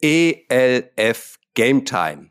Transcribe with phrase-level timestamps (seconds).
[0.00, 2.30] ELF Game Time.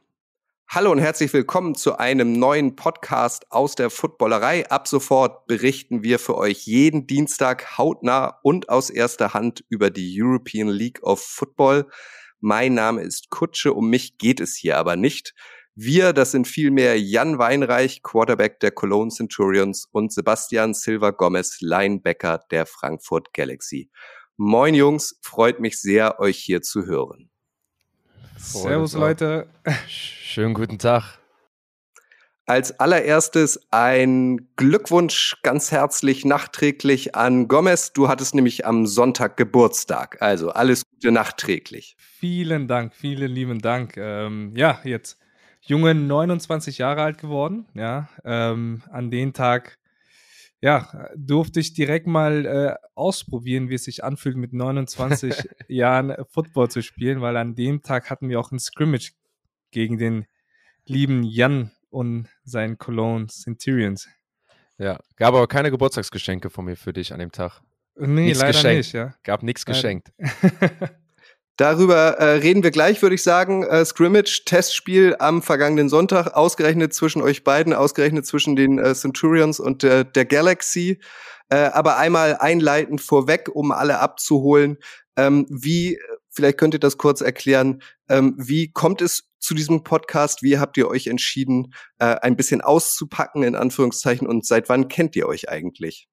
[0.69, 4.69] Hallo und herzlich willkommen zu einem neuen Podcast aus der Footballerei.
[4.69, 10.17] Ab sofort berichten wir für euch jeden Dienstag hautnah und aus erster Hand über die
[10.17, 11.89] European League of Football.
[12.39, 15.33] Mein Name ist Kutsche, um mich geht es hier aber nicht.
[15.75, 22.45] Wir, das sind vielmehr Jan Weinreich, Quarterback der Cologne Centurions und Sebastian Silva Gomez, Linebacker
[22.49, 23.89] der Frankfurt Galaxy.
[24.37, 27.26] Moin Jungs, freut mich sehr, euch hier zu hören.
[28.37, 29.47] Servus Leute.
[29.87, 31.19] Schönen guten Tag.
[32.45, 37.91] Als allererstes ein Glückwunsch ganz herzlich nachträglich an Gomez.
[37.91, 40.21] Du hattest nämlich am Sonntag Geburtstag.
[40.21, 41.97] Also alles Gute nachträglich.
[41.97, 43.97] Vielen Dank, vielen lieben Dank.
[43.97, 45.19] Ähm, ja, jetzt
[45.61, 47.65] junge 29 Jahre alt geworden.
[47.73, 49.77] Ja, ähm, an den Tag
[50.61, 56.69] ja, durfte ich direkt mal äh, ausprobieren, wie es sich anfühlt, mit 29 Jahren Football
[56.69, 59.11] zu spielen, weil an dem Tag hatten wir auch ein Scrimmage
[59.71, 60.25] gegen den
[60.85, 64.07] lieben Jan und seinen Cologne Centurions.
[64.77, 67.61] Ja, gab aber keine Geburtstagsgeschenke von mir für dich an dem Tag.
[67.95, 68.77] Nee, nichts leider geschenkt.
[68.77, 69.13] nicht, ja.
[69.23, 70.11] Gab nichts geschenkt.
[71.57, 73.63] Darüber äh, reden wir gleich, würde ich sagen.
[73.63, 79.59] Äh, Scrimmage, Testspiel am vergangenen Sonntag, ausgerechnet zwischen euch beiden, ausgerechnet zwischen den äh, Centurions
[79.59, 80.99] und äh, der Galaxy.
[81.49, 84.77] Äh, aber einmal einleitend vorweg, um alle abzuholen.
[85.15, 85.97] Ähm, wie,
[86.29, 90.43] vielleicht könnt ihr das kurz erklären, ähm, wie kommt es zu diesem Podcast?
[90.43, 95.15] Wie habt ihr euch entschieden, äh, ein bisschen auszupacken, in Anführungszeichen, und seit wann kennt
[95.15, 96.07] ihr euch eigentlich?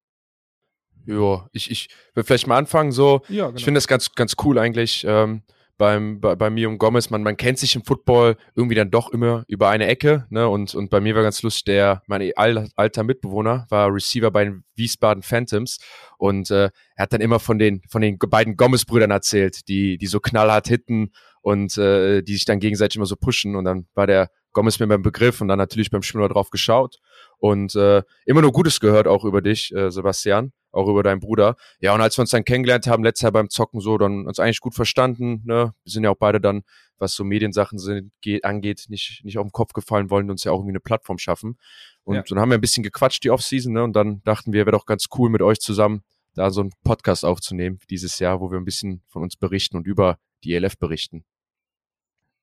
[1.07, 3.23] Ja, ich, ich will vielleicht mal anfangen so.
[3.29, 3.57] Ja, genau.
[3.57, 5.05] Ich finde das ganz, ganz cool eigentlich.
[5.07, 5.43] Ähm,
[5.77, 9.13] beim, bei, bei mir und Gomez, man, man kennt sich im Football irgendwie dann doch
[9.13, 10.49] immer über eine Ecke, ne?
[10.49, 14.65] Und, und bei mir war ganz lustig, der, mein alter Mitbewohner war Receiver bei den
[14.77, 15.79] Wiesbaden Phantoms
[16.17, 20.07] und äh, er hat dann immer von den, von den beiden Gomez-Brüdern erzählt, die, die
[20.07, 21.11] so knallhart hitten
[21.43, 23.57] und äh, die sich dann gegenseitig immer so pushen.
[23.57, 27.01] Und dann war der Gomez mir beim Begriff und dann natürlich beim Spiel drauf geschaut
[27.39, 31.57] und äh, immer nur Gutes gehört auch über dich, äh, Sebastian auch über deinen Bruder.
[31.81, 34.41] Ja, und als wir uns dann kennengelernt haben, letztes Jahr beim Zocken so, dann uns
[34.41, 35.43] eigentlich gut verstanden.
[35.45, 35.73] Ne?
[35.85, 36.63] Wir sind ja auch beide dann,
[36.99, 40.51] was so Mediensachen sind, geht, angeht, nicht, nicht auf den Kopf gefallen, wollen uns ja
[40.51, 41.59] auch irgendwie eine Plattform schaffen.
[42.03, 42.23] Und Ja.
[42.29, 43.85] dann haben wir ein bisschen gequatscht die Offseason, ne?
[43.85, 46.03] Und dann dachten wir, wäre doch ganz cool mit euch zusammen
[46.35, 49.87] da so einen Podcast aufzunehmen dieses Jahr, wo wir ein bisschen von uns berichten und
[49.87, 51.25] über die ELF berichten.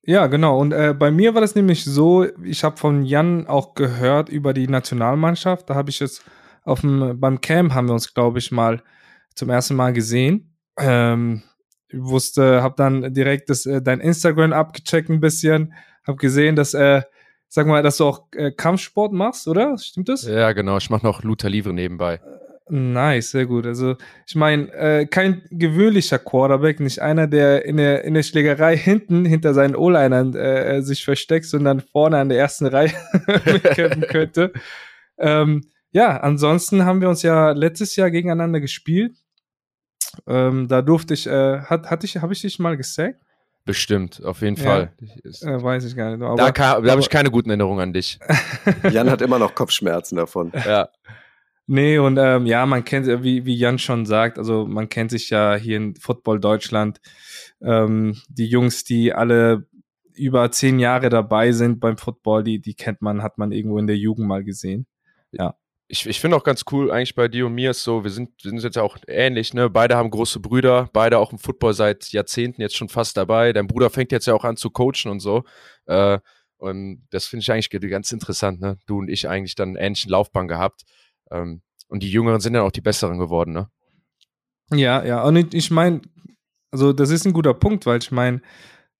[0.04, 0.60] Ja, genau.
[0.60, 4.54] Und äh, bei mir war das nämlich so, ich habe von Jan auch gehört über
[4.54, 5.70] die Nationalmannschaft.
[5.70, 6.24] Da habe ich jetzt
[6.64, 8.82] auf dem, beim Camp haben wir uns, glaube ich, mal
[9.36, 10.56] zum ersten Mal gesehen.
[10.78, 11.44] Ähm,
[11.90, 15.74] ich wusste, habe dann direkt das, äh, dein Instagram abgecheckt ein bisschen,
[16.08, 17.04] habe gesehen, dass, äh,
[17.48, 19.78] sag mal, dass du auch äh, Kampfsport machst, oder?
[19.78, 20.24] Stimmt das?
[20.24, 20.78] Ja, genau.
[20.78, 22.22] Ich mache noch Luther Livre nebenbei.
[22.74, 23.66] Nice, sehr gut.
[23.66, 28.78] Also ich meine, äh, kein gewöhnlicher Quarterback, nicht einer, der in der, in der Schlägerei
[28.78, 32.94] hinten hinter seinen O-Linern äh, sich versteckt, sondern vorne an der ersten Reihe
[33.46, 34.54] mitkämpfen könnte.
[35.18, 39.18] Ähm, ja, ansonsten haben wir uns ja letztes Jahr gegeneinander gespielt.
[40.26, 43.20] Ähm, da durfte ich, äh, hat, hatte ich, habe ich dich mal gesackt?
[43.66, 44.64] Bestimmt, auf jeden Ja.
[44.64, 44.92] Fall.
[45.24, 46.24] Ich- Äh, weiß ich gar nicht.
[46.24, 48.18] Aber, da da habe ich keine guten Erinnerungen an dich.
[48.90, 50.52] Jan hat immer noch Kopfschmerzen davon.
[50.66, 50.90] Ja.
[51.68, 55.30] Nee, und ähm, ja, man kennt, wie, wie Jan schon sagt, also man kennt sich
[55.30, 57.00] ja hier in Football Deutschland,
[57.62, 59.68] ähm, die Jungs, die alle
[60.14, 63.88] über zehn Jahre dabei sind beim Football, die, die kennt man, hat man irgendwo in
[63.88, 64.86] der Jugend mal gesehen.
[65.88, 68.30] Ich, ich finde auch ganz cool eigentlich bei dir und mir ist so, wir sind,
[68.44, 69.70] wir sind jetzt auch ähnlich, ne?
[69.70, 73.52] Beide haben große Brüder, beide auch im Football seit Jahrzehnten jetzt schon fast dabei.
[73.54, 75.44] Dein Bruder fängt jetzt ja auch an zu coachen und so.
[75.88, 76.20] Äh,
[76.58, 78.78] und das finde ich eigentlich ganz interessant, ne?
[78.86, 80.84] Du und ich eigentlich dann einen ähnlichen Laufbahn gehabt.
[81.31, 83.69] Ähm, und die Jüngeren sind dann auch die Besseren geworden, ne?
[84.74, 86.02] Ja, ja, und ich, meine,
[86.72, 88.42] also das ist ein guter Punkt, weil ich meine,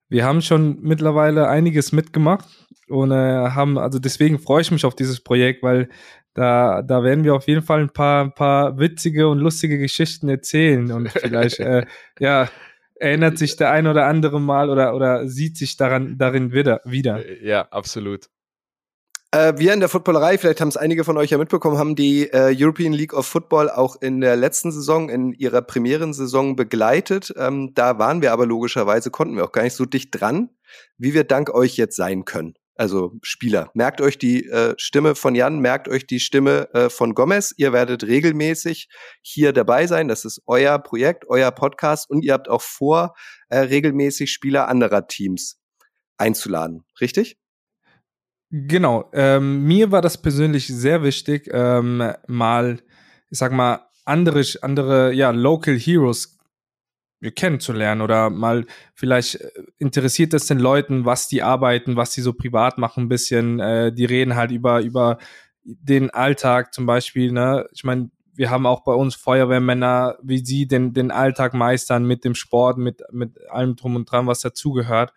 [0.09, 2.46] wir haben schon mittlerweile einiges mitgemacht
[2.90, 3.16] und äh,
[3.52, 5.88] haben, also deswegen freue ich mich auf dieses Projekt, weil
[6.34, 10.28] da, da werden wir auf jeden Fall ein paar, ein paar witzige und lustige Geschichten
[10.28, 11.86] erzählen und vielleicht, äh,
[12.20, 12.50] ja,
[12.96, 17.26] erinnert sich der ein oder andere mal oder, oder sieht sich daran, darin wieder, wieder.
[17.26, 18.29] Äh, Ja, absolut.
[19.34, 22.28] Äh, wir in der Footballerei, vielleicht haben es einige von euch ja mitbekommen, haben die
[22.28, 27.34] äh, European League of Football auch in der letzten Saison, in ihrer Premierensaison begleitet.
[27.38, 30.50] Ähm, da waren wir aber logischerweise, konnten wir auch gar nicht so dicht dran,
[30.98, 32.56] wie wir dank euch jetzt sein können.
[32.76, 37.14] Also Spieler, merkt euch die äh, Stimme von Jan, merkt euch die Stimme äh, von
[37.14, 37.54] Gomez.
[37.56, 38.90] Ihr werdet regelmäßig
[39.22, 40.10] hier dabei sein.
[40.10, 43.14] Das ist euer Projekt, euer Podcast und ihr habt auch vor,
[43.50, 45.58] äh, regelmäßig Spieler anderer Teams
[46.18, 46.84] einzuladen.
[47.00, 47.38] Richtig?
[48.52, 49.09] Genau.
[49.14, 52.80] Ähm, mir war das persönlich sehr wichtig, ähm, mal,
[53.30, 56.38] ich sag mal, andere, andere, ja, Local Heroes
[57.36, 58.66] kennenzulernen oder mal
[58.96, 63.09] vielleicht äh, interessiert es den Leuten, was die arbeiten, was die so privat machen, ein
[63.09, 63.59] bisschen.
[63.59, 65.20] Äh, die reden halt über über
[65.64, 67.32] den Alltag zum Beispiel.
[67.32, 72.06] Ne, ich meine, wir haben auch bei uns Feuerwehrmänner, wie sie den den Alltag meistern
[72.06, 75.14] mit dem Sport, mit mit allem drum und dran, was dazugehört.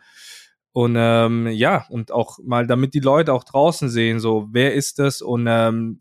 [0.74, 4.98] Und ähm, ja, und auch mal, damit die Leute auch draußen sehen, so wer ist
[4.98, 6.00] das und ähm,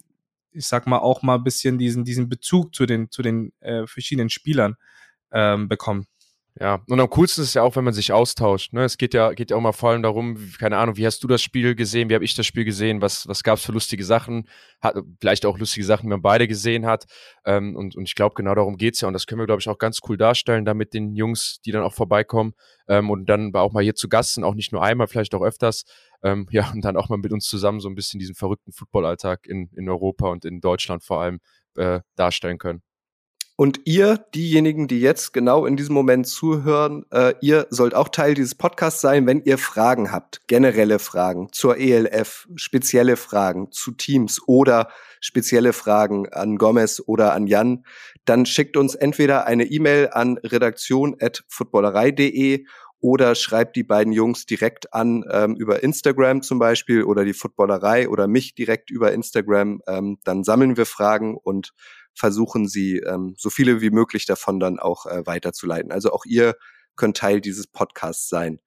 [0.51, 3.85] ich sag mal auch mal ein bisschen diesen diesen Bezug zu den zu den äh,
[3.85, 4.75] verschiedenen Spielern
[5.31, 6.07] ähm, bekommen.
[6.59, 8.73] Ja, und am coolsten ist es ja auch, wenn man sich austauscht.
[8.73, 8.83] Ne?
[8.83, 11.27] Es geht ja, geht ja auch mal vor allem darum, keine Ahnung, wie hast du
[11.27, 14.03] das Spiel gesehen, wie habe ich das Spiel gesehen, was, was gab es für lustige
[14.03, 14.47] Sachen,
[14.79, 17.05] hat, vielleicht auch lustige Sachen, die man beide gesehen hat.
[17.43, 19.07] Ähm, und, und ich glaube, genau darum geht's ja.
[19.07, 21.71] Und das können wir, glaube ich, auch ganz cool darstellen, da mit den Jungs, die
[21.71, 22.53] dann auch vorbeikommen
[22.87, 25.41] ähm, und dann auch mal hier zu Gast sind, auch nicht nur einmal, vielleicht auch
[25.41, 25.85] öfters.
[26.21, 29.47] Ähm, ja, und dann auch mal mit uns zusammen so ein bisschen diesen verrückten Footballalltag
[29.47, 31.39] in, in Europa und in Deutschland vor allem
[31.77, 32.83] äh, darstellen können.
[33.55, 38.33] Und ihr, diejenigen, die jetzt genau in diesem Moment zuhören, äh, ihr sollt auch Teil
[38.33, 44.41] dieses Podcasts sein, wenn ihr Fragen habt, generelle Fragen zur ELF, spezielle Fragen zu Teams
[44.47, 44.89] oder
[45.21, 47.85] spezielle Fragen an Gomez oder an Jan,
[48.25, 52.65] dann schickt uns entweder eine E-Mail an redaktion.footballerei.de
[53.03, 58.07] oder schreibt die beiden Jungs direkt an ähm, über Instagram zum Beispiel oder die Footballerei
[58.07, 59.81] oder mich direkt über Instagram.
[59.87, 61.73] Ähm, dann sammeln wir Fragen und
[62.15, 65.91] versuchen sie ähm, so viele wie möglich davon dann auch äh, weiterzuleiten.
[65.91, 66.55] Also auch ihr
[66.95, 68.59] könnt Teil dieses Podcasts sein.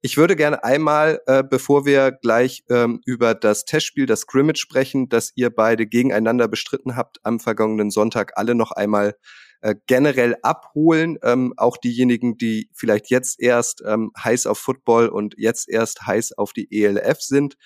[0.00, 5.08] Ich würde gerne einmal, äh, bevor wir gleich ähm, über das Testspiel, das Scrimmage sprechen,
[5.08, 9.16] das ihr beide gegeneinander bestritten habt am vergangenen Sonntag, alle noch einmal
[9.60, 11.18] äh, generell abholen.
[11.22, 16.32] Ähm, auch diejenigen, die vielleicht jetzt erst ähm, heiß auf Football und jetzt erst heiß
[16.38, 17.56] auf die ELF sind.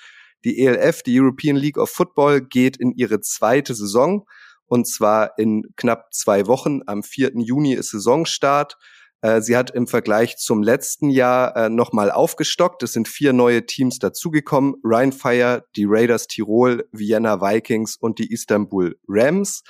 [0.44, 4.26] Die ELF, die European League of Football, geht in ihre zweite Saison
[4.68, 6.80] und zwar in knapp zwei Wochen.
[6.86, 7.32] Am 4.
[7.36, 8.76] Juni ist Saisonstart.
[9.20, 12.82] Äh, sie hat im Vergleich zum letzten Jahr äh, nochmal aufgestockt.
[12.82, 14.76] Es sind vier neue Teams dazugekommen.
[14.84, 19.62] Rheinfire, die Raiders Tirol, Vienna Vikings und die Istanbul Rams.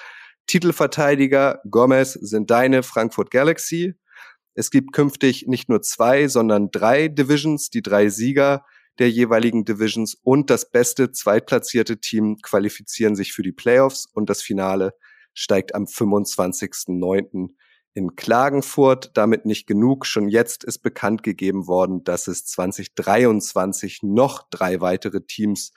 [0.46, 3.94] Titelverteidiger Gomez sind deine Frankfurt Galaxy.
[4.54, 8.64] Es gibt künftig nicht nur zwei, sondern drei Divisions, die drei Sieger
[8.98, 14.42] der jeweiligen Divisions und das beste zweitplatzierte Team qualifizieren sich für die Playoffs und das
[14.42, 14.94] Finale
[15.34, 17.50] steigt am 25.09.
[17.94, 19.12] in Klagenfurt.
[19.14, 20.04] Damit nicht genug.
[20.04, 25.72] Schon jetzt ist bekannt gegeben worden, dass es 2023 noch drei weitere Teams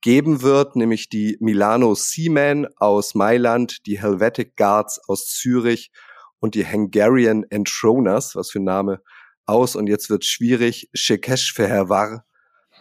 [0.00, 5.92] geben wird, nämlich die Milano Seamen aus Mailand, die Helvetic Guards aus Zürich
[6.40, 9.00] und die Hungarian Entroners, was für ein Name,
[9.46, 9.76] aus.
[9.76, 12.24] Und jetzt wird schwierig, Shekesh Fehervar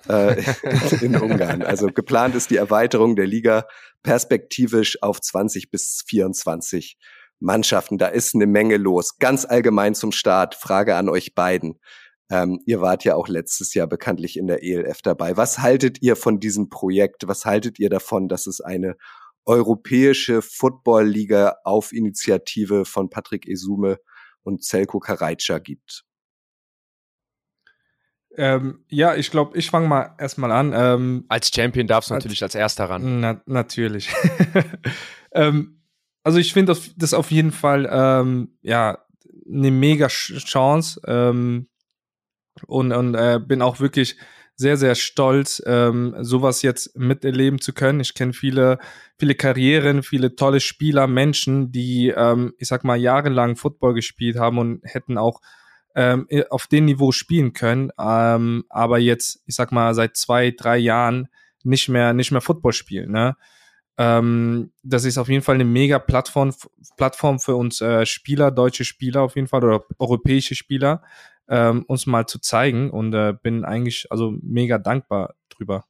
[0.08, 0.42] äh,
[1.02, 1.62] in Ungarn.
[1.62, 3.66] Also geplant ist die Erweiterung der Liga
[4.04, 6.98] perspektivisch auf 20 bis 24
[7.40, 7.98] Mannschaften.
[7.98, 9.18] Da ist eine Menge los.
[9.18, 11.80] Ganz allgemein zum Start, Frage an euch beiden.
[12.30, 15.38] Ähm, ihr wart ja auch letztes Jahr bekanntlich in der ELF dabei.
[15.38, 17.28] Was haltet ihr von diesem Projekt?
[17.28, 18.96] Was haltet ihr davon, dass es eine
[19.46, 23.98] europäische Football-Liga auf Initiative von Patrick Esume
[24.44, 26.06] und Zelko Karajca gibt?
[28.36, 30.74] Ähm, ja, ich glaube, ich fange mal erstmal an.
[30.76, 33.20] Ähm, als Champion darfst du natürlich als erster ran.
[33.20, 34.10] Na, natürlich.
[35.34, 35.82] ähm,
[36.24, 39.00] also ich finde das, das auf jeden Fall ähm, ja
[39.48, 41.68] eine mega Chance ähm,
[42.66, 44.18] und, und äh, bin auch wirklich
[44.56, 48.00] sehr, sehr stolz, ähm, sowas jetzt miterleben zu können.
[48.00, 48.78] Ich kenne viele,
[49.18, 52.14] viele Karrieren, viele tolle Spieler, Menschen, die,
[52.60, 55.42] ich sag mal, jahrelang Football gespielt haben und hätten auch
[55.96, 60.78] ähm, auf dem Niveau spielen können, ähm, aber jetzt, ich sag mal, seit zwei, drei
[60.78, 61.28] Jahren
[61.64, 63.12] nicht mehr, nicht mehr Football spielen.
[63.12, 63.36] Ne?
[63.98, 66.54] Ähm, das ist auf jeden Fall eine mega Plattform,
[66.98, 71.04] Plattform für uns äh, Spieler, deutsche Spieler auf jeden Fall oder europäische Spieler,
[71.48, 75.86] ähm, uns mal zu zeigen und äh, bin eigentlich also mega dankbar drüber.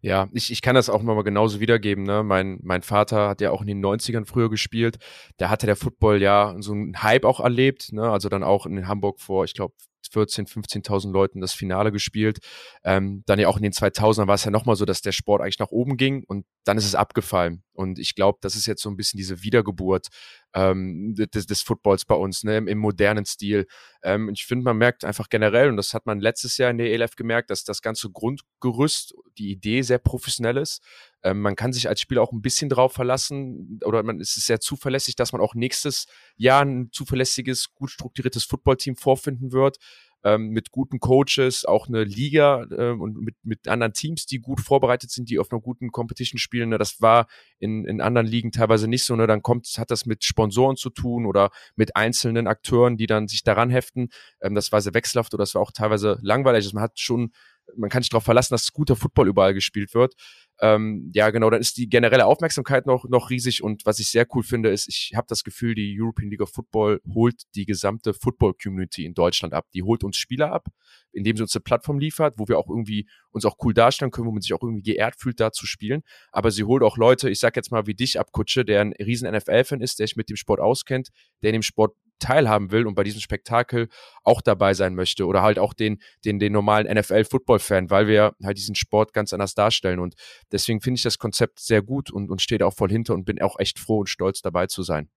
[0.00, 2.04] Ja, ich, ich kann das auch nochmal genauso wiedergeben.
[2.04, 2.22] Ne?
[2.22, 4.98] Mein, mein Vater hat ja auch in den 90ern früher gespielt.
[5.36, 7.92] Da hatte der Football ja so einen Hype auch erlebt.
[7.92, 8.10] Ne?
[8.10, 9.74] Also dann auch in Hamburg vor, ich glaube,
[10.10, 12.38] 14, 15.000 Leuten das Finale gespielt.
[12.84, 15.42] Ähm, dann ja auch in den 2000ern war es ja nochmal so, dass der Sport
[15.42, 17.62] eigentlich nach oben ging und dann ist es abgefallen.
[17.76, 20.08] Und ich glaube, das ist jetzt so ein bisschen diese Wiedergeburt
[20.54, 23.66] ähm, des, des Footballs bei uns, ne, im, im modernen Stil.
[24.02, 26.90] Ähm, ich finde, man merkt einfach generell, und das hat man letztes Jahr in der
[26.92, 30.82] ELF gemerkt, dass das ganze Grundgerüst, die Idee sehr professionell ist.
[31.22, 34.60] Ähm, man kann sich als Spieler auch ein bisschen drauf verlassen oder man ist sehr
[34.60, 36.06] zuverlässig, dass man auch nächstes
[36.36, 39.78] Jahr ein zuverlässiges, gut strukturiertes Footballteam vorfinden wird.
[40.26, 44.60] Ähm, mit guten Coaches, auch eine Liga äh, und mit, mit anderen Teams, die gut
[44.60, 46.70] vorbereitet sind, die auf einer guten Competition spielen.
[46.70, 46.78] Ne?
[46.78, 47.28] Das war
[47.60, 49.14] in, in anderen Ligen teilweise nicht so.
[49.14, 49.28] Ne?
[49.28, 53.44] Dann kommt, hat das mit Sponsoren zu tun oder mit einzelnen Akteuren, die dann sich
[53.44, 54.08] daran heften.
[54.40, 56.64] Ähm, das war sehr wechselhaft oder das war auch teilweise langweilig.
[56.64, 57.30] Also man hat schon
[57.76, 60.14] man kann sich darauf verlassen, dass guter Football überall gespielt wird.
[60.60, 64.26] Ähm, ja, genau, dann ist die generelle Aufmerksamkeit noch, noch riesig und was ich sehr
[64.34, 68.14] cool finde, ist, ich habe das Gefühl, die European League of Football holt die gesamte
[68.14, 69.66] Football-Community in Deutschland ab.
[69.74, 70.68] Die holt uns Spieler ab,
[71.12, 74.28] indem sie uns eine Plattform liefert, wo wir auch irgendwie uns auch cool darstellen können,
[74.28, 76.02] wo man sich auch irgendwie geehrt fühlt, da zu spielen.
[76.32, 78.92] Aber sie holt auch Leute, ich sag jetzt mal wie dich ab, Kutsche, der ein
[78.94, 81.10] riesen NFL-Fan ist, der sich mit dem Sport auskennt,
[81.42, 83.88] der in dem Sport teilhaben will und bei diesem Spektakel
[84.24, 88.58] auch dabei sein möchte oder halt auch den, den, den normalen NFL-Football-Fan, weil wir halt
[88.58, 89.98] diesen Sport ganz anders darstellen.
[89.98, 90.14] Und
[90.52, 93.40] deswegen finde ich das Konzept sehr gut und, und stehe auch voll hinter und bin
[93.42, 95.08] auch echt froh und stolz dabei zu sein.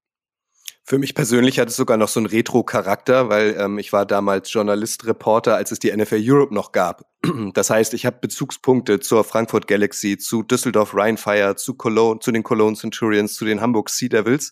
[0.89, 4.51] Für mich persönlich hat es sogar noch so einen Retro-Charakter, weil ähm, ich war damals
[4.51, 7.05] Journalist, Reporter, als es die NFL Europe noch gab.
[7.53, 12.41] Das heißt, ich habe Bezugspunkte zur Frankfurt Galaxy, zu Düsseldorf Rheinfire, zu Cologne, zu den
[12.41, 14.51] Cologne Centurions, zu den Hamburg Sea Devils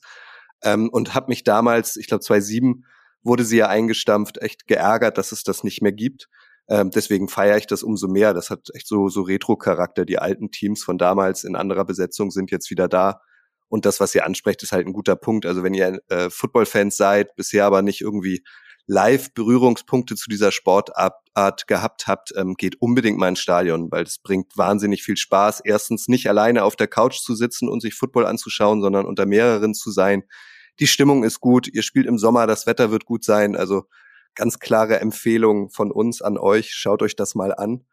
[0.64, 2.86] ähm, und habe mich damals, ich glaube 2007,
[3.24, 6.30] wurde sie ja eingestampft, echt geärgert, dass es das nicht mehr gibt.
[6.70, 8.34] Ähm, deswegen feiere ich das umso mehr.
[8.34, 10.06] Das hat echt so, so Retro-Charakter.
[10.06, 13.22] Die alten Teams von damals in anderer Besetzung sind jetzt wieder da.
[13.70, 15.46] Und das, was ihr ansprecht, ist halt ein guter Punkt.
[15.46, 18.44] Also wenn ihr äh, Football-Fans seid, bisher aber nicht irgendwie
[18.88, 24.18] live Berührungspunkte zu dieser Sportart gehabt habt, ähm, geht unbedingt mal ins Stadion, weil es
[24.18, 25.62] bringt wahnsinnig viel Spaß.
[25.66, 29.74] Erstens nicht alleine auf der Couch zu sitzen und sich Football anzuschauen, sondern unter mehreren
[29.74, 30.24] zu sein.
[30.80, 33.58] Die Stimmung ist gut, ihr spielt im Sommer, das Wetter wird gut sein.
[33.58, 33.84] Also
[34.36, 36.74] ganz klare Empfehlung von uns an euch.
[36.74, 37.86] Schaut euch das mal an.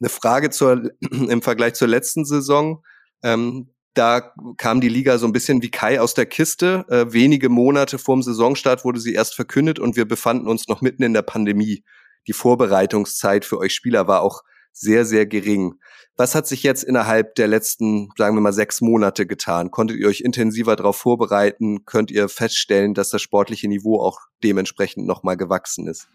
[0.00, 2.84] Eine Frage zur, im Vergleich zur letzten Saison.
[3.22, 6.84] Ähm, da kam die Liga so ein bisschen wie Kai aus der Kiste.
[6.88, 11.02] Äh, wenige Monate vorm Saisonstart wurde sie erst verkündet und wir befanden uns noch mitten
[11.02, 11.84] in der Pandemie.
[12.26, 14.42] Die Vorbereitungszeit für euch Spieler war auch
[14.72, 15.74] sehr, sehr gering.
[16.16, 19.70] Was hat sich jetzt innerhalb der letzten, sagen wir mal, sechs Monate getan?
[19.70, 21.84] Konntet ihr euch intensiver darauf vorbereiten?
[21.84, 26.08] Könnt ihr feststellen, dass das sportliche Niveau auch dementsprechend nochmal gewachsen ist?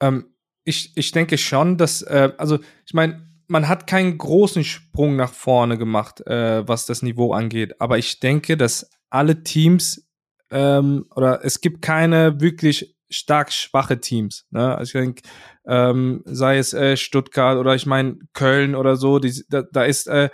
[0.00, 0.26] Ähm,
[0.64, 5.32] ich, ich denke schon, dass, äh, also ich meine, man hat keinen großen Sprung nach
[5.32, 7.80] vorne gemacht, äh, was das Niveau angeht.
[7.80, 10.08] Aber ich denke, dass alle Teams
[10.50, 14.44] ähm, oder es gibt keine wirklich stark schwache Teams.
[14.50, 14.76] Ne?
[14.76, 15.22] Also ich denke,
[15.68, 20.08] ähm, sei es äh, Stuttgart oder ich meine Köln oder so, die, da, da ist,
[20.08, 20.30] äh,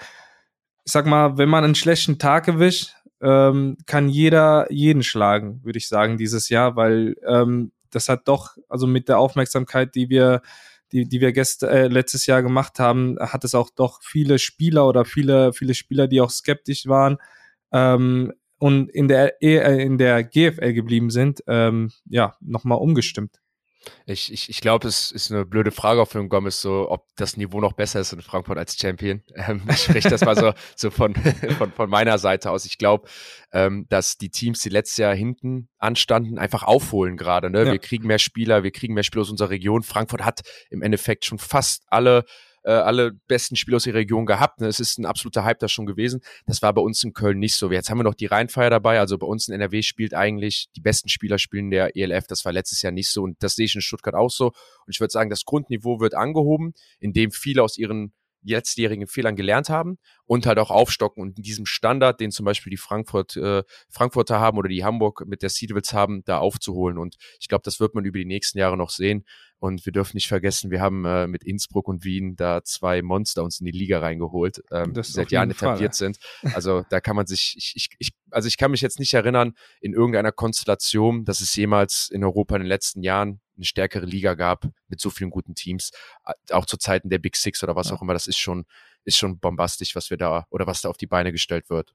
[0.86, 5.76] ich sag mal, wenn man einen schlechten Tag erwischt, ähm, kann jeder jeden schlagen, würde
[5.76, 10.40] ich sagen, dieses Jahr, weil ähm, das hat doch, also mit der Aufmerksamkeit, die wir
[10.92, 14.86] die, die wir gest, äh, letztes Jahr gemacht haben, hat es auch doch viele Spieler
[14.86, 17.18] oder viele, viele Spieler, die auch skeptisch waren
[17.72, 23.40] ähm, und in der, äh, in der GFL geblieben sind, ähm, ja, nochmal umgestimmt.
[24.06, 27.06] Ich, ich, ich glaube, es ist eine blöde Frage auch für den Gomez, so, ob
[27.16, 29.22] das Niveau noch besser ist in Frankfurt als Champion.
[29.34, 31.14] Ähm, ich spreche das mal so, so von,
[31.58, 32.66] von, von meiner Seite aus.
[32.66, 33.08] Ich glaube,
[33.52, 37.50] ähm, dass die Teams, die letztes Jahr hinten anstanden, einfach aufholen gerade.
[37.50, 37.64] Ne?
[37.64, 37.72] Ja.
[37.72, 39.82] Wir kriegen mehr Spieler, wir kriegen mehr Spieler aus unserer Region.
[39.82, 42.24] Frankfurt hat im Endeffekt schon fast alle
[42.62, 44.60] äh, alle besten Spieler aus der Region gehabt.
[44.60, 44.66] Ne?
[44.66, 46.20] Es ist ein absoluter Hype da schon gewesen.
[46.46, 47.70] Das war bei uns in Köln nicht so.
[47.70, 49.00] Jetzt haben wir noch die Rheinfeier dabei.
[49.00, 52.26] Also bei uns in NRW spielt eigentlich die besten Spieler spielen der ELF.
[52.26, 54.46] Das war letztes Jahr nicht so und das sehe ich in Stuttgart auch so.
[54.46, 58.12] Und ich würde sagen, das Grundniveau wird angehoben, indem viele aus ihren
[58.42, 62.70] letztjährigen Fehlern gelernt haben und halt auch aufstocken und in diesem Standard, den zum Beispiel
[62.70, 66.98] die Frankfurt, äh, Frankfurter haben oder die Hamburg mit der Seedwills haben, da aufzuholen.
[66.98, 69.24] Und ich glaube, das wird man über die nächsten Jahre noch sehen.
[69.58, 73.44] Und wir dürfen nicht vergessen, wir haben äh, mit Innsbruck und Wien da zwei Monster
[73.44, 76.14] uns in die Liga reingeholt, ähm, die seit Jahren etabliert Fall.
[76.14, 76.18] sind.
[76.54, 79.52] Also da kann man sich, ich, ich, ich, also ich kann mich jetzt nicht erinnern,
[79.82, 84.34] in irgendeiner Konstellation, dass es jemals in Europa in den letzten Jahren eine stärkere Liga
[84.34, 85.90] gab mit so vielen guten Teams,
[86.50, 87.96] auch zu Zeiten der Big Six oder was ja.
[87.96, 88.14] auch immer.
[88.14, 88.64] Das ist schon,
[89.04, 91.94] ist schon bombastisch, was wir da oder was da auf die Beine gestellt wird.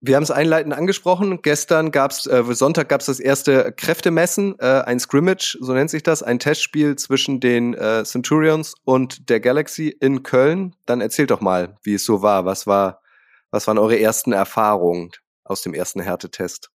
[0.00, 1.42] Wir haben es einleitend angesprochen.
[1.42, 6.04] Gestern gab's, äh, Sonntag gab es das erste Kräftemessen, äh, ein Scrimmage, so nennt sich
[6.04, 10.76] das, ein Testspiel zwischen den äh, Centurions und der Galaxy in Köln.
[10.86, 12.44] Dann erzählt doch mal, wie es so war.
[12.44, 13.02] Was war,
[13.50, 15.10] was waren eure ersten Erfahrungen
[15.42, 16.70] aus dem ersten Härtetest?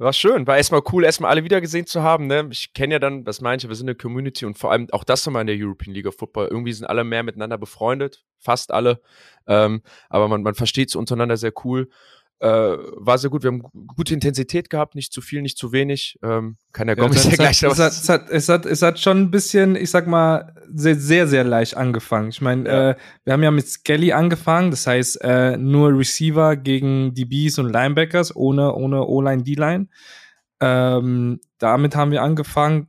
[0.00, 2.26] War schön, war erstmal cool, erstmal alle wiedergesehen zu haben.
[2.26, 2.48] Ne?
[2.50, 5.04] Ich kenne ja dann, das meine ich, wir sind eine Community und vor allem auch
[5.04, 6.48] das nochmal in der European League of Football.
[6.50, 9.02] Irgendwie sind alle mehr miteinander befreundet, fast alle.
[9.46, 11.90] Ähm, aber man, man versteht es untereinander sehr cool
[12.40, 13.42] äh, war sehr gut.
[13.42, 13.62] Wir haben
[13.94, 16.18] gute Intensität gehabt, nicht zu viel, nicht zu wenig.
[16.22, 18.98] Ähm, kann der Gomez ja, ja gleich es hat, es, hat, es, hat, es hat
[18.98, 22.30] schon ein bisschen, ich sag mal, sehr, sehr, sehr leicht angefangen.
[22.30, 22.90] Ich meine, ja.
[22.90, 27.70] äh, wir haben ja mit Skelly angefangen, das heißt äh, nur Receiver gegen DBs und
[27.70, 29.88] Linebackers, ohne, ohne O-Line, D-Line.
[30.60, 32.88] Ähm, damit haben wir angefangen.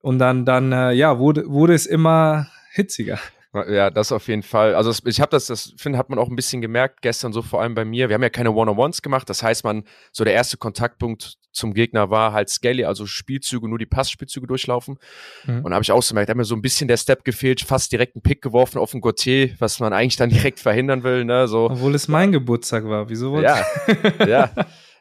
[0.00, 3.18] Und dann, dann äh, ja, wurde, wurde es immer hitziger.
[3.54, 4.74] Ja, das auf jeden Fall.
[4.74, 7.62] Also ich habe das, das finde, hat man auch ein bisschen gemerkt gestern so vor
[7.62, 8.08] allem bei mir.
[8.08, 9.30] Wir haben ja keine One-on-Ones gemacht.
[9.30, 13.78] Das heißt, man so der erste Kontaktpunkt zum Gegner war halt Scaly, also Spielzüge, nur
[13.78, 14.98] die Passspielzüge durchlaufen.
[15.46, 15.58] Mhm.
[15.58, 17.24] Und da habe ich auch so gemerkt, da hat mir so ein bisschen der Step
[17.24, 21.04] gefehlt, fast direkt einen Pick geworfen auf den Gautier, was man eigentlich dann direkt verhindern
[21.04, 21.24] will.
[21.24, 21.46] Ne?
[21.46, 21.70] So.
[21.70, 23.08] Obwohl es mein Geburtstag war.
[23.08, 23.64] Wieso Ja,
[24.26, 24.50] ja.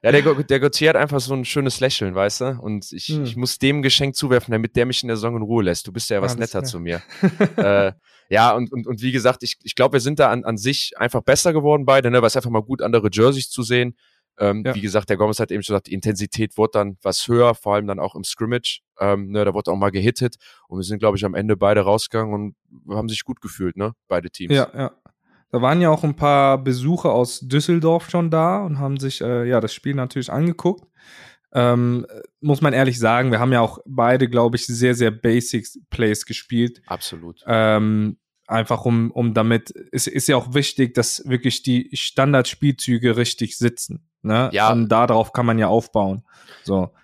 [0.03, 2.45] Ja, der, der Gautier hat einfach so ein schönes Lächeln, weißt du?
[2.59, 3.23] Und ich, hm.
[3.23, 5.87] ich muss dem Geschenk zuwerfen, damit der mich in der Saison in Ruhe lässt.
[5.87, 6.69] Du bist ja was Alles netter klar.
[6.69, 7.01] zu mir.
[7.55, 7.93] äh,
[8.29, 10.91] ja, und, und, und wie gesagt, ich, ich glaube, wir sind da an, an sich
[10.97, 12.21] einfach besser geworden beide, ne?
[12.21, 13.95] weil es einfach mal gut andere Jerseys zu sehen.
[14.39, 14.75] Ähm, ja.
[14.75, 17.75] Wie gesagt, der Gomez hat eben schon gesagt, die Intensität wurde dann was höher, vor
[17.75, 18.81] allem dann auch im Scrimmage.
[18.99, 20.35] Ähm, ne, da wurde auch mal gehittet
[20.67, 23.93] und wir sind, glaube ich, am Ende beide rausgegangen und haben sich gut gefühlt, ne?
[24.07, 24.53] Beide Teams.
[24.53, 24.91] Ja, ja.
[25.53, 29.47] Da waren ja auch ein paar Besucher aus Düsseldorf schon da und haben sich äh,
[29.47, 30.83] ja das Spiel natürlich angeguckt.
[31.53, 32.07] Ähm,
[32.41, 36.25] muss man ehrlich sagen, wir haben ja auch beide, glaube ich, sehr, sehr basic Plays
[36.25, 36.81] gespielt.
[36.87, 37.43] Absolut.
[37.45, 38.17] Ähm,
[38.47, 44.09] einfach um, um damit, es ist ja auch wichtig, dass wirklich die Standardspielzüge richtig sitzen.
[44.23, 44.49] Ne?
[44.53, 44.71] Ja.
[44.71, 46.23] Und darauf kann man ja aufbauen.
[46.63, 46.95] So.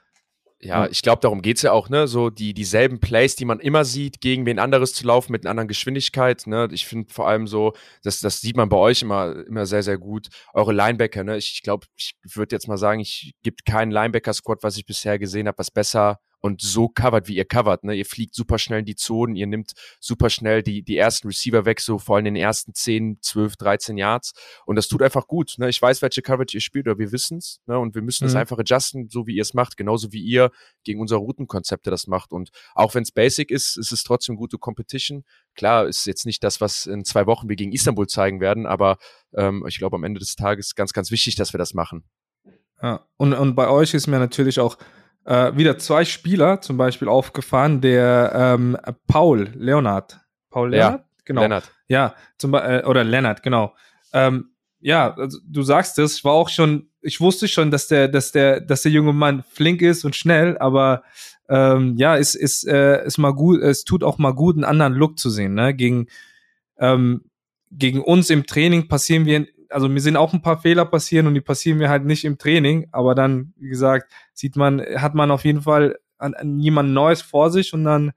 [0.61, 2.05] Ja, ich glaube, darum geht's ja auch, ne?
[2.07, 5.51] So die dieselben Plays, die man immer sieht, gegen wen anderes zu laufen mit einer
[5.51, 6.47] anderen Geschwindigkeit.
[6.47, 6.67] Ne?
[6.71, 7.73] Ich finde vor allem so,
[8.03, 10.27] das, das sieht man bei euch immer, immer sehr, sehr gut.
[10.53, 11.37] Eure Linebacker, ne?
[11.37, 15.47] Ich glaube, ich würde jetzt mal sagen, ich gibt keinen Linebacker-Squad, was ich bisher gesehen
[15.47, 17.83] habe, was besser und so covert, wie ihr covert.
[17.83, 17.95] Ne?
[17.95, 21.65] Ihr fliegt super schnell in die Zonen, ihr nimmt super schnell die, die ersten Receiver
[21.65, 24.33] weg, so vor allem in den ersten 10, 12, 13 Yards.
[24.65, 25.55] Und das tut einfach gut.
[25.57, 25.69] Ne?
[25.69, 27.59] Ich weiß, welche Coverage ihr spielt, oder wir wissen's.
[27.65, 27.77] Ne?
[27.77, 28.39] Und wir müssen es mhm.
[28.39, 30.51] einfach adjusten, so wie ihr es macht, genauso wie ihr
[30.83, 32.31] gegen unsere Routenkonzepte das macht.
[32.31, 35.23] Und auch wenn es basic ist, ist es trotzdem gute Competition.
[35.55, 38.97] Klar, ist jetzt nicht das, was in zwei Wochen wir gegen Istanbul zeigen werden, aber
[39.33, 42.05] ähm, ich glaube, am Ende des Tages ganz, ganz wichtig, dass wir das machen.
[42.81, 44.77] Ja, und, und bei euch ist mir natürlich auch
[45.29, 48.75] äh, wieder zwei Spieler zum Beispiel aufgefahren, der ähm,
[49.07, 50.19] Paul Leonard.
[50.49, 51.01] Paul Leonard?
[51.01, 51.41] Ja, genau.
[51.41, 51.71] Leonard.
[51.87, 53.75] Ja, zum, äh, oder Leonard, genau.
[54.11, 58.31] Ähm, ja, also du sagst es, war auch schon, ich wusste schon, dass der, dass
[58.31, 61.03] der, dass der junge Mann flink ist und schnell, aber
[61.47, 64.93] ähm, ja, es ist, äh, ist mal gut, es tut auch mal gut, einen anderen
[64.93, 65.75] Look zu sehen, ne?
[65.75, 66.07] Gegen,
[66.79, 67.25] ähm,
[67.69, 71.33] gegen uns im Training passieren wir also mir sind auch ein paar Fehler passieren und
[71.33, 75.31] die passieren mir halt nicht im Training, aber dann, wie gesagt, sieht man, hat man
[75.31, 78.11] auf jeden Fall an, an jemand Neues vor sich und dann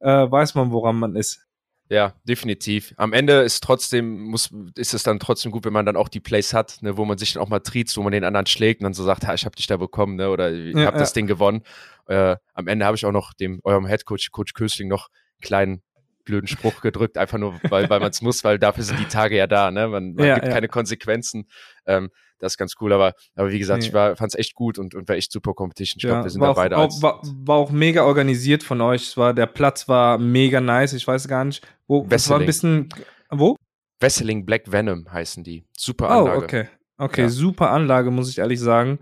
[0.00, 1.44] äh, weiß man, woran man ist.
[1.90, 2.92] Ja, definitiv.
[2.98, 6.20] Am Ende ist trotzdem, muss, ist es dann trotzdem gut, wenn man dann auch die
[6.20, 8.80] Plays hat, ne, wo man sich dann auch mal triezt, wo man den anderen schlägt
[8.80, 10.94] und dann so sagt, ha, ich hab dich da bekommen, ne, oder ich ja, hab
[10.94, 11.00] ja.
[11.00, 11.62] das Ding gewonnen.
[12.06, 15.82] Äh, am Ende habe ich auch noch dem eurem Headcoach, Coach Kösling, noch einen kleinen
[16.28, 19.36] blöden Spruch gedrückt, einfach nur, weil, weil man es muss, weil dafür sind die Tage
[19.36, 19.88] ja da, ne?
[19.88, 20.52] Man, man ja, gibt ja.
[20.52, 21.48] keine Konsequenzen.
[21.86, 23.86] Ähm, das ist ganz cool, aber, aber wie gesagt, nee.
[23.86, 25.98] ich fand es echt gut und, und war echt super Competition.
[25.98, 29.08] Ich ja, glaube, wir sind da beide auch, war, war, auch mega organisiert von euch.
[29.08, 31.66] Es war, der Platz war mega nice, ich weiß gar nicht.
[31.86, 32.90] Wo, es war ein bisschen,
[33.30, 33.56] wo?
[34.00, 35.64] Wesseling Black Venom heißen die.
[35.76, 36.38] Super oh, Anlage.
[36.38, 36.68] Oh, okay.
[37.00, 37.28] Okay, ja.
[37.28, 38.98] super Anlage, muss ich ehrlich sagen.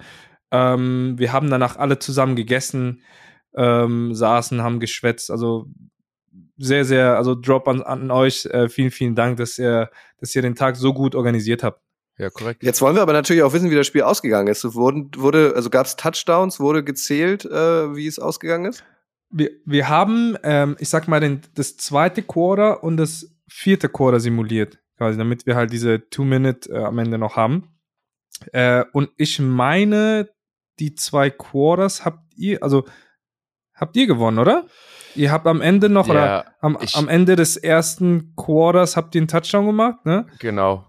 [0.51, 3.03] Ähm, wir haben danach alle zusammen gegessen,
[3.55, 5.31] ähm, saßen, haben geschwätzt.
[5.31, 5.67] Also
[6.57, 8.47] sehr, sehr, also Drop an, an euch.
[8.47, 11.81] Äh, vielen, vielen Dank, dass ihr, dass ihr den Tag so gut organisiert habt.
[12.19, 12.63] Ja, korrekt.
[12.63, 14.65] Jetzt wollen wir aber natürlich auch wissen, wie das Spiel ausgegangen ist.
[14.75, 18.85] Wurden, wurde, also gab es Touchdowns, wurde gezählt, äh, wie es ausgegangen ist?
[19.29, 24.21] Wir, wir haben, ähm, ich sag mal, den, das zweite Quarter und das vierte Quarter
[24.21, 27.77] simuliert, quasi, damit wir halt diese Two-Minute äh, am Ende noch haben.
[28.53, 30.31] Äh, und ich meine,
[30.79, 32.85] die zwei Quarters habt ihr, also
[33.75, 34.67] habt ihr gewonnen, oder?
[35.17, 39.21] Ihr habt am Ende noch, ja, oder am, am, Ende des ersten Quarters habt ihr
[39.21, 40.27] einen Touchdown gemacht, ne?
[40.39, 40.85] Genau.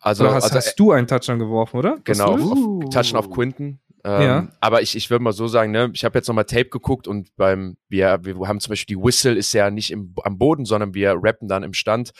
[0.00, 1.98] Also, hast, also, hast du einen Touchdown geworfen, oder?
[2.04, 3.80] Genau, auf, auf, Touchdown auf Quinton.
[4.02, 4.48] Ähm, ja.
[4.60, 7.36] Aber ich, ich würde mal so sagen, ne, ich habe jetzt nochmal Tape geguckt und
[7.36, 10.94] beim, wir, wir haben zum Beispiel die Whistle ist ja nicht im, am Boden, sondern
[10.94, 12.12] wir rappen dann im Stand.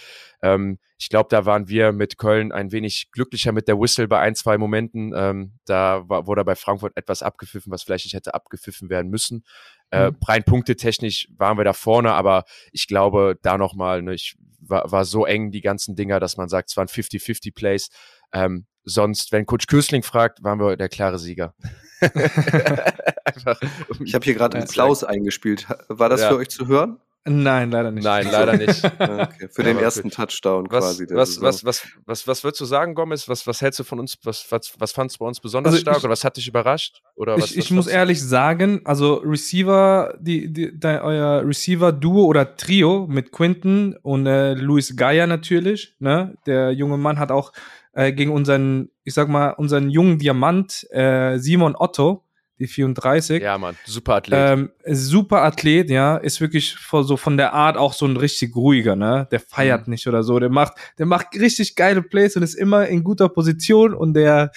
[0.42, 4.18] Ähm, ich glaube, da waren wir mit Köln ein wenig glücklicher mit der Whistle bei
[4.20, 5.14] ein, zwei Momenten.
[5.16, 9.44] Ähm, da war, wurde bei Frankfurt etwas abgepfiffen, was vielleicht nicht hätte abgepfiffen werden müssen.
[9.90, 10.16] Äh, mhm.
[10.26, 15.05] rein punktetechnisch waren wir da vorne, aber ich glaube, da nochmal, ne, ich war, war
[15.05, 17.88] so eng, die ganzen Dinger, dass man sagt, es waren 50-50 Plays.
[18.33, 21.55] Ähm, sonst, wenn Coach Kösling fragt, waren wir der klare Sieger.
[22.00, 23.61] Einfach,
[24.05, 25.66] ich habe hier gerade einen Applaus eingespielt.
[25.88, 26.29] War das ja.
[26.29, 26.98] für euch zu hören?
[27.24, 28.04] Nein, leider nicht.
[28.04, 28.85] Nein, leider nicht.
[28.98, 29.48] okay.
[29.50, 30.11] Für den ersten.
[30.11, 31.06] Touchdown was, quasi.
[31.11, 33.28] Was, was, was, was, was würdest du sagen, Gomez?
[33.28, 34.18] Was, was hältst du von uns?
[34.24, 36.48] Was, was, was fandst du bei uns besonders also stark ich, oder was hat dich
[36.48, 37.02] überrascht?
[37.16, 42.56] Oder ich, was, ich muss ehrlich sagen, also Receiver, die, die, die euer Receiver-Duo oder
[42.56, 45.96] Trio mit Quinton und äh, Luis Geier natürlich.
[45.98, 46.37] Ne?
[46.46, 47.52] Der junge Mann hat auch
[47.92, 52.24] äh, gegen unseren, ich sag mal, unseren jungen Diamant äh, Simon Otto
[52.61, 53.42] die 34.
[53.42, 54.38] Ja, Mann, super Athlet.
[54.38, 58.96] Ähm, super Athlet, ja, ist wirklich so von der Art auch so ein richtig ruhiger,
[58.96, 59.27] ne?
[59.31, 59.92] Der feiert mhm.
[59.92, 60.38] nicht oder so.
[60.38, 64.53] Der macht, der macht richtig geile Plays und ist immer in guter Position und der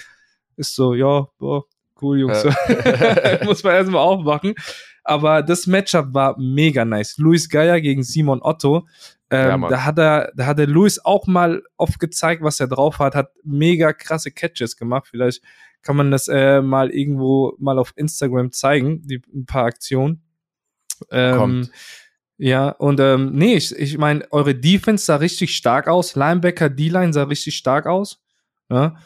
[0.56, 1.64] ist so, ja, boah,
[2.00, 2.44] cool, Jungs.
[2.44, 3.38] Ja.
[3.44, 4.54] Muss man erstmal aufmachen.
[5.02, 7.16] Aber das Matchup war mega nice.
[7.18, 8.86] Luis Geier gegen Simon Otto.
[9.30, 12.68] Ähm, ja, da hat er, da hat der Luis auch mal oft gezeigt, was er
[12.68, 15.08] drauf hat, hat mega krasse Catches gemacht.
[15.10, 15.42] Vielleicht
[15.84, 20.22] kann man das äh, mal irgendwo mal auf Instagram zeigen, die ein paar Aktionen.
[21.10, 21.70] Ähm, Kommt.
[22.36, 26.16] Ja, und ähm, nee, ich, ich meine, eure Defense sah richtig stark aus.
[26.16, 28.20] Linebacker, D-Line sah richtig stark aus.
[28.68, 28.96] Ja.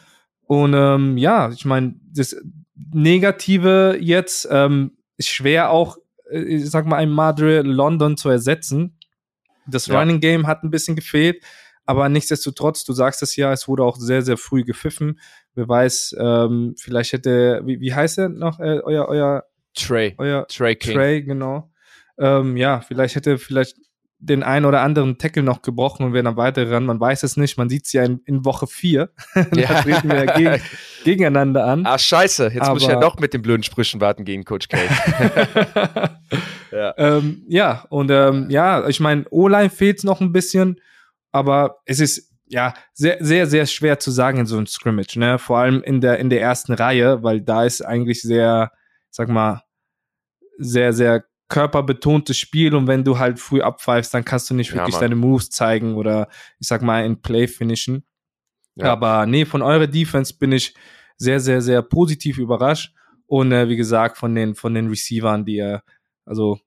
[0.47, 2.35] Und ähm, ja, ich meine, das
[2.91, 5.97] Negative jetzt ähm, ist schwer auch,
[6.31, 8.97] äh, ich sag mal, ein Madre London zu ersetzen.
[9.67, 9.99] Das ja.
[9.99, 11.43] Running Game hat ein bisschen gefehlt,
[11.85, 15.19] aber nichtsdestotrotz, du sagst es ja, es wurde auch sehr, sehr früh gepfiffen.
[15.59, 19.43] Wer weiß, ähm, vielleicht hätte, wie, wie heißt er noch, äh, euer, euer
[19.75, 20.15] Trey.
[20.17, 20.93] Euer Trey King.
[20.93, 21.69] Trey, genau.
[22.17, 23.75] Ähm, ja, vielleicht hätte vielleicht
[24.21, 26.85] den einen oder anderen Tackle noch gebrochen und wäre dann weiter ran.
[26.85, 27.57] Man weiß es nicht.
[27.57, 29.09] Man sieht es ja in, in, Woche 4.
[29.35, 29.81] da ja.
[29.81, 30.61] treten wir ja gegen,
[31.03, 31.85] gegeneinander an.
[31.85, 32.51] Ah, scheiße.
[32.53, 34.77] Jetzt Aber, muss ich ja doch mit den blöden Sprüchen warten gegen Coach K.
[36.71, 36.93] ja.
[36.97, 40.79] Ähm, ja, und ähm, ja, ich meine, O-Line fehlt noch ein bisschen,
[41.31, 45.39] aber es ist ja sehr, sehr, sehr schwer zu sagen in so einem Scrimmage, ne?
[45.39, 48.71] Vor allem in der, in der ersten Reihe, weil da ist eigentlich sehr,
[49.09, 49.63] sag mal,
[50.57, 54.95] sehr, sehr körperbetontes Spiel und wenn du halt früh abpfeifst, dann kannst du nicht wirklich
[54.95, 56.27] ja, deine Moves zeigen oder
[56.59, 58.05] ich sag mal in Play finishen.
[58.75, 58.91] Ja.
[58.91, 60.75] Aber nee, von eurer Defense bin ich
[61.17, 62.93] sehr, sehr, sehr positiv überrascht.
[63.25, 65.79] Und äh, wie gesagt, von den, von den Receivern, die äh,
[66.25, 66.59] also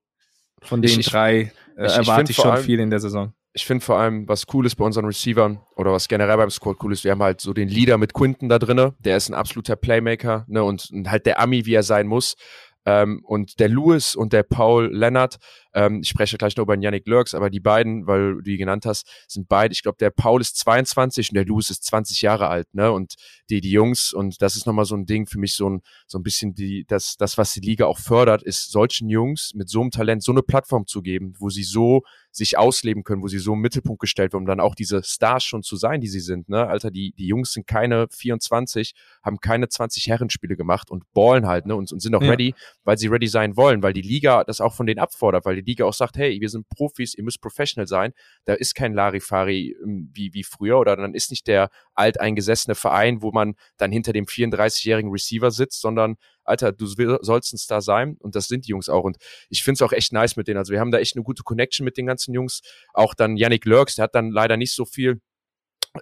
[0.62, 3.32] von den ich, drei äh, ich, erwarte ich, ich schon allem, viel in der Saison.
[3.54, 6.78] Ich finde vor allem, was cool ist bei unseren Receivern oder was generell beim Squad
[6.82, 9.34] cool ist, wir haben halt so den Leader mit Quinton da drinne, der ist ein
[9.34, 12.36] absoluter Playmaker, ne, und, und halt der Ami, wie er sein muss.
[12.84, 15.36] Ähm, und der Lewis und der Paul Lennart,
[15.74, 18.56] ähm, ich spreche gleich noch über den Yannick Lurks, aber die beiden, weil du die
[18.56, 22.22] genannt hast, sind beide, ich glaube, der Paul ist 22 und der Lewis ist 20
[22.22, 22.92] Jahre alt, ne?
[22.92, 23.14] Und
[23.50, 26.18] die, die Jungs, und das ist nochmal so ein Ding für mich, so ein, so
[26.18, 29.80] ein bisschen die, das, das, was die Liga auch fördert, ist solchen Jungs mit so
[29.80, 33.38] einem Talent so eine Plattform zu geben, wo sie so sich ausleben können, wo sie
[33.38, 36.20] so im Mittelpunkt gestellt werden, um dann auch diese Stars schon zu sein, die sie
[36.20, 36.48] sind.
[36.48, 36.66] Ne?
[36.66, 41.66] Alter, die, die Jungs sind keine 24, haben keine 20 Herrenspiele gemacht und ballen halt
[41.66, 41.76] ne?
[41.76, 42.30] und, und sind auch ja.
[42.30, 42.54] ready,
[42.84, 45.61] weil sie ready sein wollen, weil die Liga das auch von denen abfordert, weil die
[45.64, 48.12] Liga auch sagt, hey, wir sind Profis, ihr müsst professional sein.
[48.44, 53.22] Da ist kein Larifari ähm, wie, wie früher oder dann ist nicht der alteingesessene Verein,
[53.22, 58.16] wo man dann hinter dem 34-jährigen Receiver sitzt, sondern Alter, du sollst ein Star sein
[58.18, 59.04] und das sind die Jungs auch.
[59.04, 59.16] Und
[59.48, 60.58] ich finde es auch echt nice mit denen.
[60.58, 62.62] Also wir haben da echt eine gute Connection mit den ganzen Jungs.
[62.92, 65.20] Auch dann Yannick Lurks, der hat dann leider nicht so viel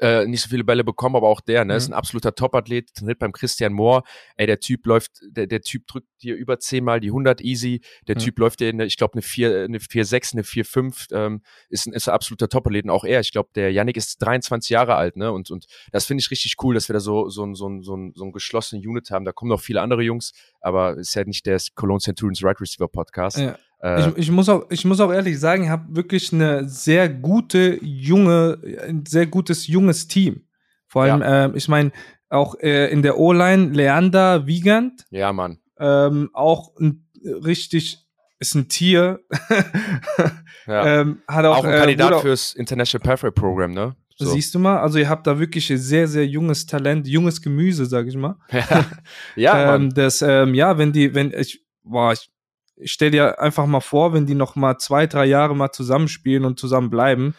[0.00, 1.76] äh, nicht so viele Bälle bekommen, aber auch der, ne, mhm.
[1.76, 4.04] ist ein absoluter Top-Athlet, trainiert beim Christian Mohr.
[4.36, 7.80] Ey, der Typ läuft, der, der Typ drückt dir über zehnmal die 100 easy.
[8.06, 8.20] Der mhm.
[8.20, 11.42] Typ läuft dir, in, ich glaube, eine 4, eine 4, 6, eine 4, 5, ähm,
[11.68, 12.84] ist ein, ist ein absoluter Top-Athlet.
[12.84, 16.06] Und auch er, ich glaube, der Yannick ist 23 Jahre alt, ne, und, und das
[16.06, 18.86] finde ich richtig cool, dass wir da so, so, so, so, so, so ein geschlossenen
[18.86, 19.24] Unit haben.
[19.24, 22.88] Da kommen noch viele andere Jungs, aber ist ja nicht der Cologne Centurions Right Receiver
[22.88, 23.38] Podcast.
[23.38, 23.58] Ja.
[23.82, 27.08] Äh, ich, ich, muss auch, ich muss auch ehrlich sagen, ich habe wirklich eine sehr
[27.08, 30.42] gute, junge, ein sehr gutes, junges Team.
[30.86, 31.46] Vor allem, ja.
[31.46, 31.92] äh, ich meine,
[32.28, 35.04] auch äh, in der O-Line Leander Wiegand.
[35.10, 35.58] Ja, Mann.
[35.78, 38.06] Ähm, auch ein, richtig,
[38.38, 39.20] ist ein Tier.
[40.66, 41.00] ja.
[41.00, 43.96] ähm, hat auch, auch ein äh, Kandidat auch, fürs International Pathway Program, ne?
[44.16, 44.26] So.
[44.26, 48.06] Siehst du mal, also ihr habt da wirklich sehr, sehr junges Talent, junges Gemüse, sag
[48.06, 48.36] ich mal.
[48.50, 48.84] ja,
[49.36, 52.30] ja ähm, das, ähm, ja, wenn die, wenn ich, boah, ich,
[52.80, 56.44] ich stell dir einfach mal vor, wenn die noch mal zwei, drei Jahre mal zusammenspielen
[56.44, 57.34] und zusammen bleiben,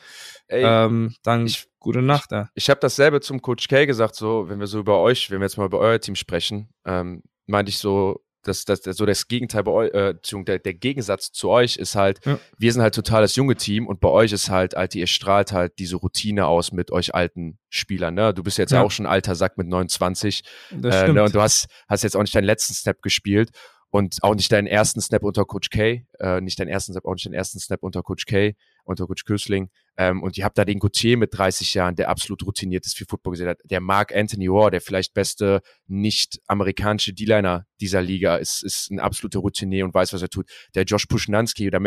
[0.48, 2.32] Ey, ähm, dann ich, gute Nacht.
[2.32, 2.50] Ja.
[2.56, 5.46] Ich habe dasselbe zum Coach K gesagt, so, wenn wir so über euch, wenn wir
[5.46, 9.64] jetzt mal über euer Team sprechen, ähm, meinte ich so, dass, dass, so das Gegenteil
[9.64, 12.40] bei euch, äh, der, der Gegensatz zu euch ist halt, ja.
[12.58, 15.52] wir sind halt total das junge Team und bei euch ist halt, Alter, ihr strahlt
[15.52, 18.34] halt diese Routine aus mit euch alten Spielern, ne?
[18.34, 18.82] Du bist jetzt ja.
[18.82, 20.44] auch schon alter Sack mit 29.
[20.72, 21.24] Das äh, ne?
[21.24, 23.52] Und du hast, hast jetzt auch nicht deinen letzten Step gespielt
[23.92, 27.14] und auch nicht deinen ersten Snap unter Coach K, äh, nicht deinen ersten Snap, auch
[27.14, 28.56] nicht den ersten Snap unter Coach K,
[28.92, 29.70] unter Coach Kösling.
[29.98, 33.06] Ähm, und ihr habt da den Gauthier mit 30 Jahren, der absolut routiniert ist für
[33.06, 33.60] Football gesehen hat.
[33.66, 39.40] Der Mark Anthony Orr, der vielleicht beste nicht-amerikanische D-Liner dieser Liga, ist, ist ein absoluter
[39.40, 40.50] Routinier und weiß, was er tut.
[40.76, 41.80] Der Josh Puschnanski, da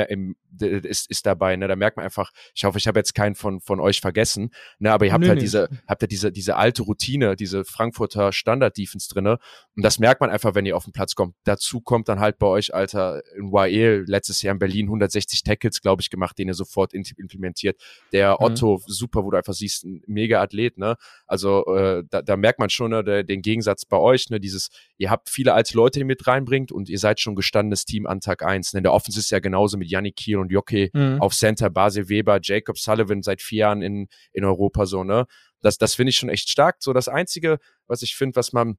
[0.61, 1.67] ist, ist dabei, ne?
[1.67, 4.93] Da merkt man einfach, ich hoffe, ich habe jetzt keinen von, von euch vergessen, ne?
[4.93, 5.45] Aber ihr habt nee, halt nee.
[5.45, 9.38] diese, habt ja diese, diese alte Routine, diese Frankfurter Standard-Defense drinne.
[9.77, 11.35] Und das merkt man einfach, wenn ihr auf den Platz kommt.
[11.45, 15.81] Dazu kommt dann halt bei euch, Alter, in YL letztes Jahr in Berlin 160 Tackles,
[15.81, 17.81] glaube ich, gemacht, den ihr sofort implementiert.
[18.13, 18.45] Der mhm.
[18.45, 18.83] Otto, mhm.
[18.87, 20.97] super, wo du einfach siehst, ein mega Athlet, ne?
[21.27, 24.41] Also äh, da, da merkt man schon ne, der, den Gegensatz bei euch, ne?
[24.41, 28.07] Dieses, ihr habt viele alte Leute, die mit reinbringt und ihr seid schon gestandenes Team
[28.07, 28.73] an Tag eins.
[28.73, 28.83] Ne?
[28.83, 31.21] Der Offense ist ja genauso mit Yannick Kiel und Jockey mhm.
[31.21, 35.27] auf Center, Basil Weber, Jacob Sullivan seit vier Jahren in, in Europa so, ne?
[35.61, 36.77] Das, das finde ich schon echt stark.
[36.81, 38.77] So das Einzige, was ich finde, was man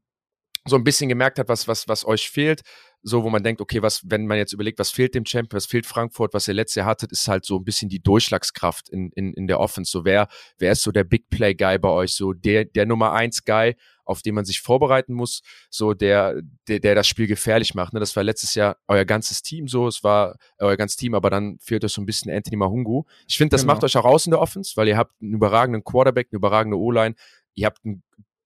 [0.67, 2.61] so ein bisschen gemerkt hat, was, was, was euch fehlt,
[3.07, 5.67] so wo man denkt, okay, was, wenn man jetzt überlegt, was fehlt dem Champion, was
[5.67, 9.11] fehlt Frankfurt, was ihr letztes Jahr hattet, ist halt so ein bisschen die Durchschlagskraft in,
[9.11, 9.91] in, in der Offense.
[9.91, 12.15] So wer, wer ist so der Big Play Guy bei euch?
[12.15, 13.75] So der, der Nummer eins Guy,
[14.05, 17.93] auf den man sich vorbereiten muss, so der, der, der das Spiel gefährlich macht.
[17.93, 17.99] Ne?
[17.99, 21.59] Das war letztes Jahr euer ganzes Team so, es war euer ganzes Team, aber dann
[21.59, 23.03] fehlt euch so ein bisschen Anthony Mahungu.
[23.27, 23.73] Ich finde, das genau.
[23.73, 26.77] macht euch auch aus in der Offense, weil ihr habt einen überragenden Quarterback, eine überragende
[26.77, 27.13] O-Line,
[27.53, 28.03] ihr habt einen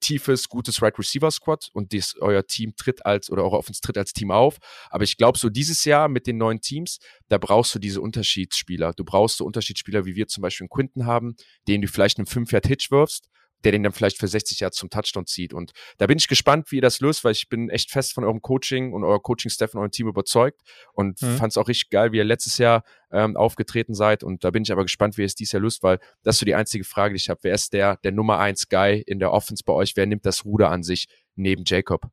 [0.09, 3.97] tiefes, gutes Right Receiver Squad und dies, euer Team tritt als oder eure Offense tritt
[3.97, 4.57] als Team auf.
[4.89, 8.93] Aber ich glaube, so dieses Jahr mit den neuen Teams, da brauchst du diese Unterschiedsspieler.
[8.93, 11.35] Du brauchst so Unterschiedsspieler, wie wir zum Beispiel in Quinton haben,
[11.67, 13.29] denen du vielleicht einen 5-Yard-Hitch wirfst
[13.63, 15.53] der den dann vielleicht für 60 Yards zum Touchdown zieht.
[15.53, 18.23] Und da bin ich gespannt, wie ihr das löst, weil ich bin echt fest von
[18.23, 20.61] eurem Coaching und euer Coaching-Staff und eurem Team überzeugt
[20.93, 21.37] und mhm.
[21.37, 24.23] fand es auch richtig geil, wie ihr letztes Jahr ähm, aufgetreten seid.
[24.23, 26.39] Und da bin ich aber gespannt, wie ihr es dieses Jahr löst, weil das ist
[26.39, 27.39] so die einzige Frage, die ich habe.
[27.43, 29.95] Wer ist der, der Nummer eins Guy in der Offense bei euch?
[29.95, 32.09] Wer nimmt das Ruder an sich neben Jacob?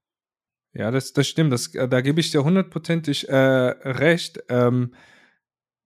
[0.72, 1.52] Ja, das, das stimmt.
[1.52, 4.40] Das, äh, da gebe ich dir hundertprozentig äh, recht.
[4.48, 4.94] Ähm,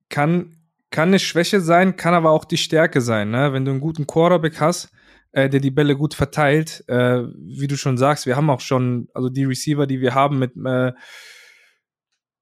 [0.09, 0.57] kann,
[0.91, 3.31] kann eine Schwäche sein, kann aber auch die Stärke sein.
[3.31, 3.53] Ne?
[3.53, 4.91] Wenn du einen guten Quarterback hast,
[5.33, 6.85] äh, der die Bälle gut verteilt.
[6.89, 10.39] Äh, wie du schon sagst, wir haben auch schon, also die Receiver, die wir haben
[10.39, 10.93] mit äh,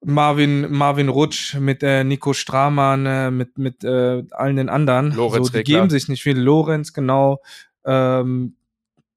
[0.01, 5.13] Marvin, Marvin Rutsch, mit äh, Nico Stramann, äh, mit, mit äh, allen den anderen.
[5.13, 5.79] Lorenz so, die Regler.
[5.79, 6.39] geben sich nicht viel.
[6.39, 7.41] Lorenz, genau.
[7.85, 8.55] Ähm,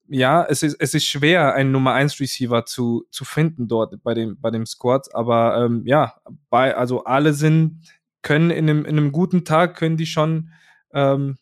[0.08, 4.12] ja, es ist, es ist schwer, einen Nummer 1 Receiver zu, zu finden dort bei
[4.12, 5.14] dem, bei dem Squad.
[5.14, 6.16] Aber ähm, ja,
[6.50, 7.80] bei, also alle sind,
[8.20, 10.50] können in einem, in einem guten Tag, können die schon
[10.92, 11.38] ähm,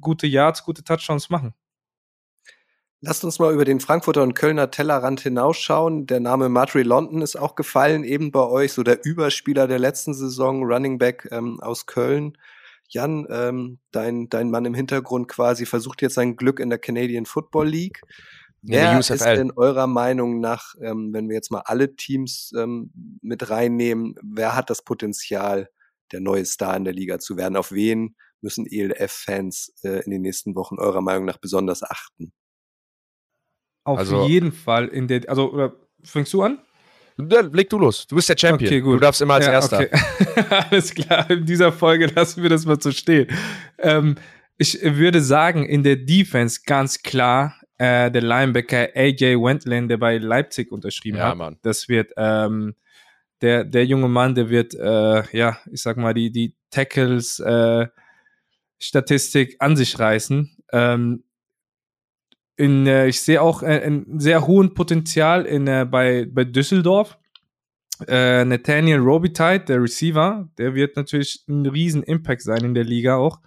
[0.00, 1.54] gute Yards, gute Touchdowns machen.
[3.00, 6.06] Lasst uns mal über den Frankfurter und Kölner Tellerrand hinausschauen.
[6.06, 10.14] Der Name Marjorie London ist auch gefallen, eben bei euch, so der Überspieler der letzten
[10.14, 12.36] Saison, Running Back ähm, aus Köln.
[12.88, 17.26] Jan, ähm, dein, dein Mann im Hintergrund quasi versucht jetzt sein Glück in der Canadian
[17.26, 18.00] Football League.
[18.62, 22.90] Wer ist denn eurer Meinung nach, ähm, wenn wir jetzt mal alle Teams ähm,
[23.22, 25.70] mit reinnehmen, wer hat das Potenzial,
[26.10, 27.56] der neue Star in der Liga zu werden?
[27.56, 32.32] Auf wen müssen ELF-Fans äh, in den nächsten Wochen eurer Meinung nach besonders achten?
[33.84, 36.58] Auf also, jeden Fall in der, also oder, fängst du an?
[37.16, 38.06] Leg du los.
[38.06, 38.68] Du bist der Champion.
[38.68, 38.96] Okay, gut.
[38.96, 39.80] Du darfst immer als ja, Erster.
[39.80, 40.44] Okay.
[40.70, 41.28] Alles klar.
[41.30, 43.26] In dieser Folge lassen wir das mal so stehen.
[43.78, 44.14] Ähm,
[44.56, 50.18] ich würde sagen, in der Defense ganz klar äh, der Linebacker AJ Wendland, der bei
[50.18, 51.36] Leipzig unterschrieben ja, hat.
[51.36, 51.58] Mann.
[51.62, 52.74] Das wird ähm,
[53.40, 57.86] der der junge Mann, der wird äh, ja, ich sag mal die die Tackles äh,
[58.78, 60.56] Statistik an sich reißen.
[60.72, 61.24] Ähm,
[62.56, 67.18] in, äh, ich sehe auch äh, einen sehr hohen Potenzial in, äh, bei, bei Düsseldorf.
[68.06, 73.16] Äh, Nathaniel Robitaille, der Receiver, der wird natürlich ein riesen Impact sein in der Liga
[73.16, 73.40] auch.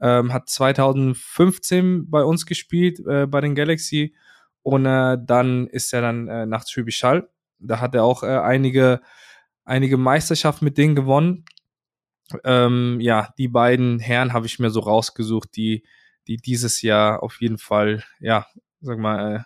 [0.00, 4.14] Ähm, hat 2015 bei uns gespielt, äh, bei den Galaxy.
[4.62, 7.02] Und äh, dann ist er dann äh, nach Schwäbisch.
[7.58, 9.00] Da hat er auch äh, einige,
[9.64, 11.44] einige Meisterschaften mit denen gewonnen.
[12.44, 15.84] Ähm, ja, die beiden Herren habe ich mir so rausgesucht, die,
[16.26, 18.46] die dieses Jahr auf jeden Fall, ja,
[18.80, 19.40] sag mal, äh,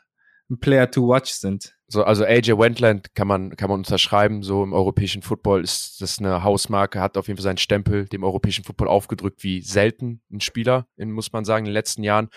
[0.51, 1.77] ein Player to watch sind.
[1.87, 4.43] So, also AJ Wendland kann man, kann man unterschreiben.
[4.43, 8.25] So im europäischen Football ist das eine Hausmarke, hat auf jeden Fall seinen Stempel dem
[8.25, 12.29] europäischen Football aufgedrückt, wie selten ein Spieler, in, muss man sagen, in den letzten Jahren.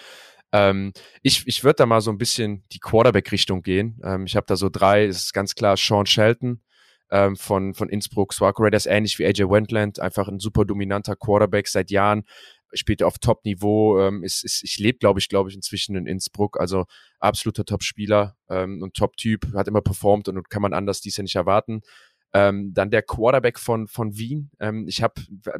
[0.51, 3.99] Ähm, ich ich würde da mal so ein bisschen die Quarterback-Richtung gehen.
[4.03, 6.61] Ähm, ich habe da so drei, ist ganz klar Sean Shelton,
[7.11, 8.33] ähm, von, von Innsbruck.
[8.33, 12.23] Swarco Raiders ähnlich wie AJ Wendland, einfach ein super dominanter Quarterback seit Jahren,
[12.73, 16.59] spielt auf Top-Niveau, ähm, ist, ist, ich lebe, glaube ich, glaube ich, inzwischen in Innsbruck,
[16.59, 16.85] also
[17.19, 21.35] absoluter Top-Spieler ähm, und Top-Typ, hat immer performt und kann man anders dies ja nicht
[21.35, 21.81] erwarten.
[22.33, 24.49] Ähm, dann der Quarterback von, von Wien.
[24.59, 25.13] Ähm, ich habe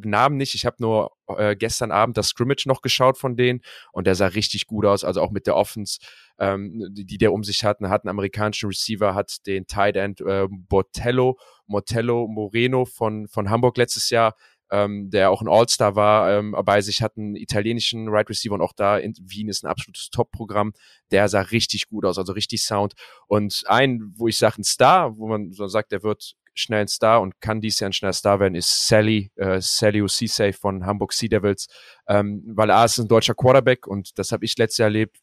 [0.03, 4.07] Namen nicht, ich habe nur äh, gestern Abend das Scrimmage noch geschaut von denen und
[4.07, 5.99] der sah richtig gut aus, also auch mit der Offense,
[6.39, 7.79] ähm, die, die der um sich hat.
[7.81, 13.51] Er hat einen amerikanischen Receiver, hat den Tight End äh, Botello, Motello Moreno von, von
[13.51, 14.35] Hamburg letztes Jahr
[14.73, 18.61] ähm, der auch ein All-Star war, ähm, bei sich hat einen italienischen Right Receiver und
[18.61, 20.73] auch da in Wien ist ein absolutes Top-Programm.
[21.11, 22.93] Der sah richtig gut aus, also richtig Sound.
[23.27, 26.87] Und ein, wo ich sage, ein Star, wo man so sagt, der wird schnell ein
[26.87, 30.85] Star und kann dies Jahr ein schneller Star werden, ist Sally, äh, Sally Osisei von
[30.85, 31.67] Hamburg Sea Devils,
[32.07, 35.17] ähm, weil A ist ein deutscher Quarterback und das habe ich letztes Jahr erlebt.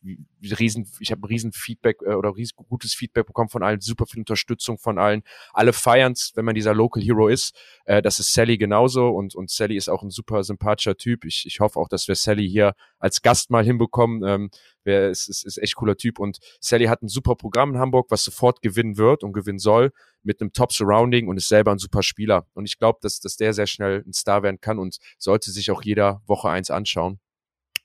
[0.58, 4.20] Riesen, ich habe riesen Feedback äh, oder riesen gutes Feedback bekommen von allen, super viel
[4.20, 5.22] Unterstützung von allen.
[5.52, 7.54] Alle feiern's, wenn man dieser Local Hero ist.
[7.84, 11.24] Äh, das ist Sally genauso und, und Sally ist auch ein super sympathischer Typ.
[11.24, 14.22] Ich, ich hoffe auch, dass wir Sally hier als Gast mal hinbekommen.
[14.24, 14.50] Ähm,
[14.84, 18.10] wer ist, ist, ist echt cooler Typ und Sally hat ein super Programm in Hamburg,
[18.10, 21.78] was sofort gewinnen wird und gewinnen soll mit einem Top Surrounding und ist selber ein
[21.78, 22.46] super Spieler.
[22.54, 25.70] Und ich glaube, dass, dass der sehr schnell ein Star werden kann und sollte sich
[25.70, 27.20] auch jeder Woche eins anschauen,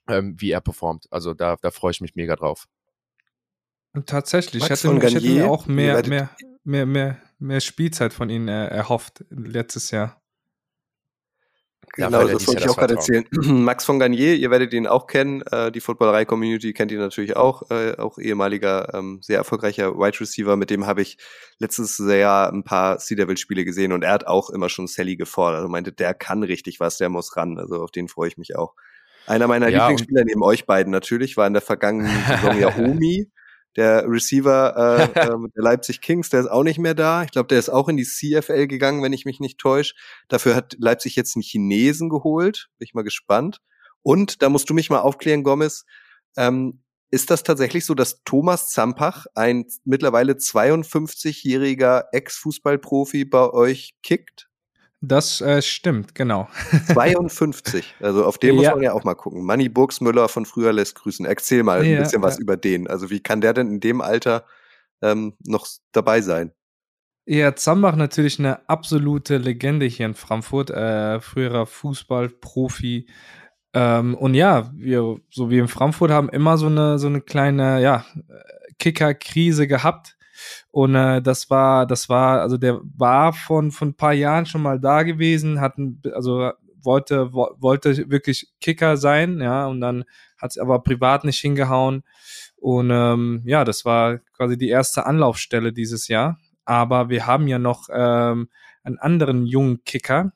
[0.07, 1.07] ähm, wie er performt.
[1.11, 2.67] Also da, da freue ich mich mega drauf.
[3.93, 6.29] Und tatsächlich, ich hätte, ich hätte mir auch mehr, mehr,
[6.63, 10.21] mehr, mehr, mehr Spielzeit von ihnen äh, erhofft letztes Jahr.
[11.93, 13.25] Genau, ja, das wollte ich auch gerade erzählen.
[13.31, 15.41] Max von Garnier, ihr werdet ihn auch kennen.
[15.43, 17.69] Äh, die Footballerei-Community kennt ihn natürlich auch.
[17.69, 20.55] Äh, auch ehemaliger, ähm, sehr erfolgreicher Wide Receiver.
[20.55, 21.17] Mit dem habe ich
[21.59, 25.59] letztes Jahr ein paar Sea Devil-Spiele gesehen und er hat auch immer schon Sally gefordert.
[25.59, 27.57] Also meinte, der kann richtig was, der muss ran.
[27.57, 28.73] Also auf den freue ich mich auch.
[29.27, 33.29] Einer meiner ja, Lieblingsspieler neben euch beiden natürlich war in der vergangenen Saison ja Omi.
[33.75, 37.23] Der Receiver äh, äh, der Leipzig Kings, der ist auch nicht mehr da.
[37.23, 39.93] Ich glaube, der ist auch in die CFL gegangen, wenn ich mich nicht täusche.
[40.27, 42.69] Dafür hat Leipzig jetzt einen Chinesen geholt.
[42.77, 43.61] Bin ich mal gespannt.
[44.01, 45.85] Und da musst du mich mal aufklären, Gomez.
[46.37, 54.49] Ähm, ist das tatsächlich so, dass Thomas Zampach, ein mittlerweile 52-jähriger Ex-Fußballprofi, bei euch kickt?
[55.07, 56.47] Das äh, stimmt, genau.
[56.93, 57.95] 52.
[58.01, 58.55] Also auf den ja.
[58.55, 59.43] muss man ja auch mal gucken.
[59.43, 61.25] Manny Burgsmüller von früher lässt grüßen.
[61.25, 62.87] Erzähl mal ein bisschen was über den.
[62.87, 64.45] Also wie kann der denn in dem Alter
[65.01, 66.51] ähm, noch dabei sein?
[67.27, 73.07] Ja, Zambach natürlich eine absolute Legende hier in Frankfurt, äh, früherer Fußballprofi.
[73.73, 77.81] Ähm, und ja, wir, so wie in Frankfurt haben immer so eine, so eine kleine,
[77.81, 78.05] ja,
[78.79, 80.14] Kicker-Krise gehabt
[80.71, 84.61] und äh, das war, das war, also der war von, von ein paar Jahren schon
[84.61, 85.75] mal da gewesen, hat
[86.13, 86.51] also
[86.85, 90.05] wollte, wollte wirklich Kicker sein, ja, und dann
[90.37, 92.03] hat es aber privat nicht hingehauen.
[92.57, 96.37] Und ähm, ja, das war quasi die erste Anlaufstelle dieses Jahr.
[96.65, 98.49] Aber wir haben ja noch ähm,
[98.83, 100.33] einen anderen jungen Kicker,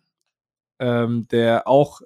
[0.80, 2.02] ähm, der auch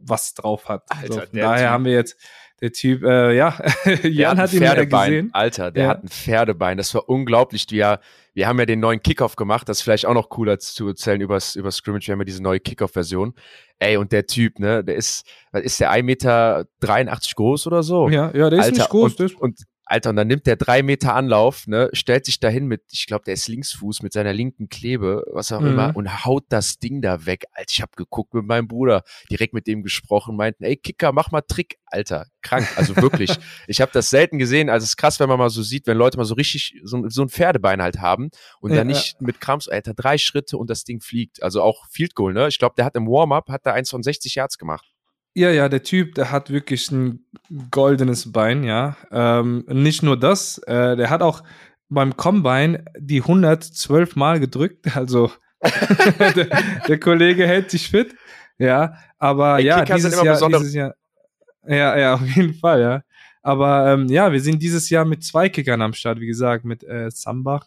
[0.00, 0.84] was drauf hat.
[0.88, 2.16] Alter, also von daher haben wir jetzt
[2.62, 3.58] der Typ, äh, ja,
[4.04, 5.30] Jan hat, hat ihn ja gesehen.
[5.32, 5.88] Alter, der ja.
[5.90, 6.76] hat ein Pferdebein.
[6.76, 7.66] Das war unglaublich.
[7.70, 7.98] Wir,
[8.34, 9.68] wir haben ja den neuen Kickoff gemacht.
[9.68, 12.06] Das ist vielleicht auch noch cooler zu erzählen über, über Scrimmage.
[12.06, 13.34] Wir haben ja diese neue Kickoff-Version.
[13.80, 16.66] Ey, und der Typ, ne, der ist, ist der 1,83 Meter
[17.34, 18.08] groß oder so?
[18.08, 19.16] Ja, ja, der ist Alter, nicht groß.
[19.18, 22.82] Und, und Alter, und dann nimmt der drei Meter Anlauf, ne, stellt sich dahin mit,
[22.92, 25.66] ich glaube, der ist Linksfuß mit seiner linken Klebe, was auch mhm.
[25.68, 27.44] immer, und haut das Ding da weg.
[27.52, 31.30] Alter, ich habe geguckt mit meinem Bruder, direkt mit dem gesprochen, meinten, ey, Kicker, mach
[31.30, 33.36] mal Trick, Alter, krank, also wirklich.
[33.66, 35.96] ich habe das selten gesehen, also es ist krass, wenn man mal so sieht, wenn
[35.96, 39.40] Leute mal so richtig so, so ein Pferdebein halt haben und ja, dann nicht mit
[39.40, 41.42] Krams, Alter, drei Schritte und das Ding fliegt.
[41.42, 42.48] Also auch Field Goal, ne?
[42.48, 44.91] Ich glaube, der hat im Warm-up, hat da eins von 60 Yards gemacht.
[45.34, 47.24] Ja, ja, der Typ, der hat wirklich ein
[47.70, 48.96] goldenes Bein, ja.
[49.10, 51.42] Ähm, nicht nur das, äh, der hat auch
[51.88, 55.30] beim Combine die 112 Mal gedrückt, also
[56.18, 56.48] der,
[56.88, 58.14] der, Kollege hält sich fit,
[58.58, 58.94] ja.
[59.18, 60.94] Aber Ey, ja, dieses Jahr, dieses Jahr,
[61.66, 63.02] ja, ja, auf jeden Fall, ja.
[63.42, 66.84] Aber ähm, ja, wir sind dieses Jahr mit zwei Kickern am Start, wie gesagt, mit
[66.84, 67.66] äh, Sambach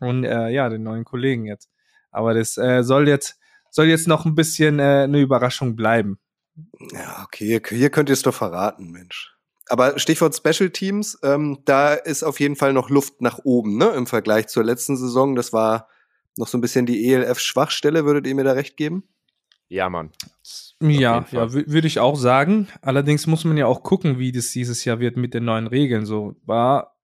[0.00, 1.70] und äh, ja, den neuen Kollegen jetzt.
[2.10, 3.38] Aber das äh, soll jetzt
[3.70, 6.18] soll jetzt noch ein bisschen äh, eine Überraschung bleiben.
[6.92, 9.34] Ja, okay, hier könnt ihr es doch verraten, Mensch.
[9.68, 13.88] Aber Stichwort Special Teams, ähm, da ist auf jeden Fall noch Luft nach oben, ne?
[13.90, 15.34] Im Vergleich zur letzten Saison.
[15.34, 15.88] Das war
[16.36, 19.04] noch so ein bisschen die ELF-Schwachstelle, würdet ihr mir da recht geben?
[19.68, 20.10] Ja, Mann.
[20.80, 22.68] Ja, ja, würde ich auch sagen.
[22.80, 26.06] Allerdings muss man ja auch gucken, wie das dieses Jahr wird mit den neuen Regeln.
[26.06, 26.96] So war,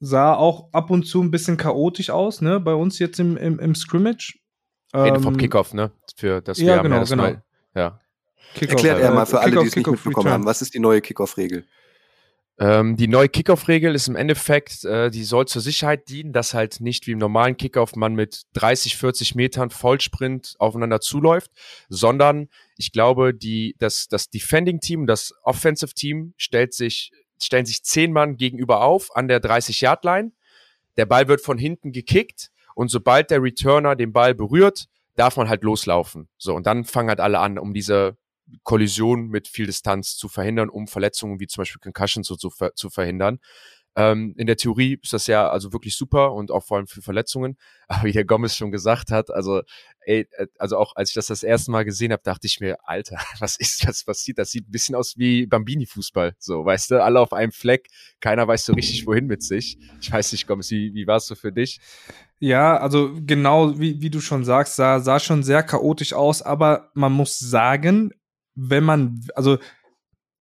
[0.00, 2.60] sah auch ab und zu ein bisschen chaotisch aus, ne?
[2.60, 4.38] Bei uns jetzt im, im, im Scrimmage.
[4.92, 5.90] Ende ähm, vom Kickoff, ne?
[6.16, 7.22] Für das ja, genau, genau.
[7.22, 7.42] Mal,
[7.74, 8.00] ja.
[8.60, 10.46] Erklärt er mal für alle, die es nicht mitbekommen haben.
[10.46, 11.64] Was ist die neue Kickoff-Regel?
[12.60, 16.80] Ähm, die neue Kickoff-Regel ist im Endeffekt, äh, die soll zur Sicherheit dienen, dass halt
[16.80, 21.52] nicht wie im normalen Kickoff man mit 30, 40 Metern Vollsprint aufeinander zuläuft,
[21.88, 28.36] sondern ich glaube, die, das, das Defending-Team, das Offensive-Team stellt sich, stellen sich zehn Mann
[28.36, 30.32] gegenüber auf an der 30-Yard-Line.
[30.96, 35.48] Der Ball wird von hinten gekickt und sobald der Returner den Ball berührt, darf man
[35.48, 36.28] halt loslaufen.
[36.38, 38.16] So, und dann fangen halt alle an, um diese
[38.62, 42.74] Kollision mit viel Distanz zu verhindern, um Verletzungen wie zum Beispiel Concussions so zu, ver
[42.74, 43.40] zu verhindern.
[43.98, 47.02] Ähm, in der Theorie ist das ja also wirklich super und auch vor allem für
[47.02, 47.56] Verletzungen.
[47.88, 49.62] Aber wie der Gomez schon gesagt hat, also
[50.02, 52.76] ey, äh, also auch als ich das das erste Mal gesehen habe, dachte ich mir,
[52.84, 54.06] Alter, was ist das?
[54.06, 54.52] Was sieht das?
[54.52, 56.36] Sieht ein bisschen aus wie Bambini-Fußball.
[56.38, 57.88] So, weißt du, alle auf einem Fleck,
[58.20, 59.78] keiner weiß so richtig wohin mit sich.
[60.00, 61.80] Ich weiß nicht, Gomez, wie, wie war es so für dich?
[62.38, 66.92] Ja, also genau wie, wie du schon sagst, sah, sah schon sehr chaotisch aus, aber
[66.94, 68.12] man muss sagen,
[68.58, 69.58] wenn man, also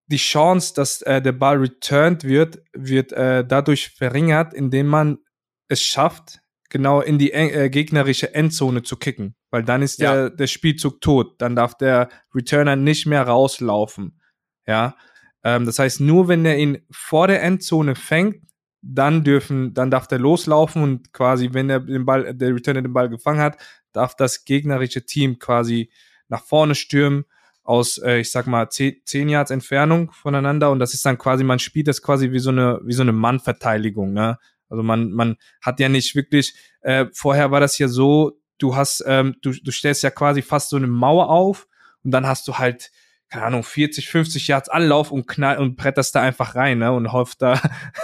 [0.08, 5.20] die Chance, dass äh, der Ball returned wird, wird äh, dadurch verringert, indem man
[5.68, 6.40] es schafft,
[6.70, 9.36] genau in die äh, gegnerische Endzone zu kicken.
[9.52, 10.14] Weil dann ist ja.
[10.14, 11.42] der, der Spielzug tot.
[11.42, 14.20] Dann darf der Returner nicht mehr rauslaufen.
[14.66, 14.96] Ja.
[15.44, 18.38] Ähm, das heißt, nur wenn er ihn vor der Endzone fängt,
[18.82, 22.94] dann dürfen, dann darf der loslaufen und quasi, wenn er den Ball, der Returner den
[22.94, 23.58] Ball gefangen hat,
[23.92, 25.92] darf das gegnerische Team quasi
[26.30, 27.26] nach vorne stürmen
[27.68, 31.44] aus, äh, ich sag mal, zehn, zehn Yards Entfernung voneinander und das ist dann quasi,
[31.44, 34.38] man spielt das quasi wie so eine, wie so eine Mannverteidigung, ne?
[34.70, 39.04] Also man, man hat ja nicht wirklich, äh, vorher war das ja so, du hast,
[39.06, 41.68] ähm, du, du stellst ja quasi fast so eine Mauer auf
[42.04, 42.90] und dann hast du halt
[43.30, 46.94] keine Ahnung, 40, 50 Yards Anlauf und knall und bretterst da einfach rein, ne?
[46.94, 47.60] Und hofft da,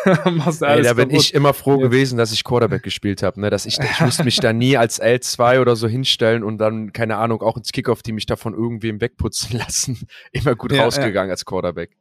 [0.31, 1.23] machst du alles Ey, da bin kaputt.
[1.23, 1.87] ich immer froh ja.
[1.87, 3.49] gewesen, dass ich Quarterback gespielt habe, ne?
[3.49, 7.17] Dass ich, ich musste mich da nie als L2 oder so hinstellen und dann, keine
[7.17, 10.07] Ahnung, auch ins Kickoff-Team mich davon irgendwem wegputzen lassen.
[10.31, 11.33] Immer gut ja, rausgegangen ja.
[11.33, 11.91] als Quarterback.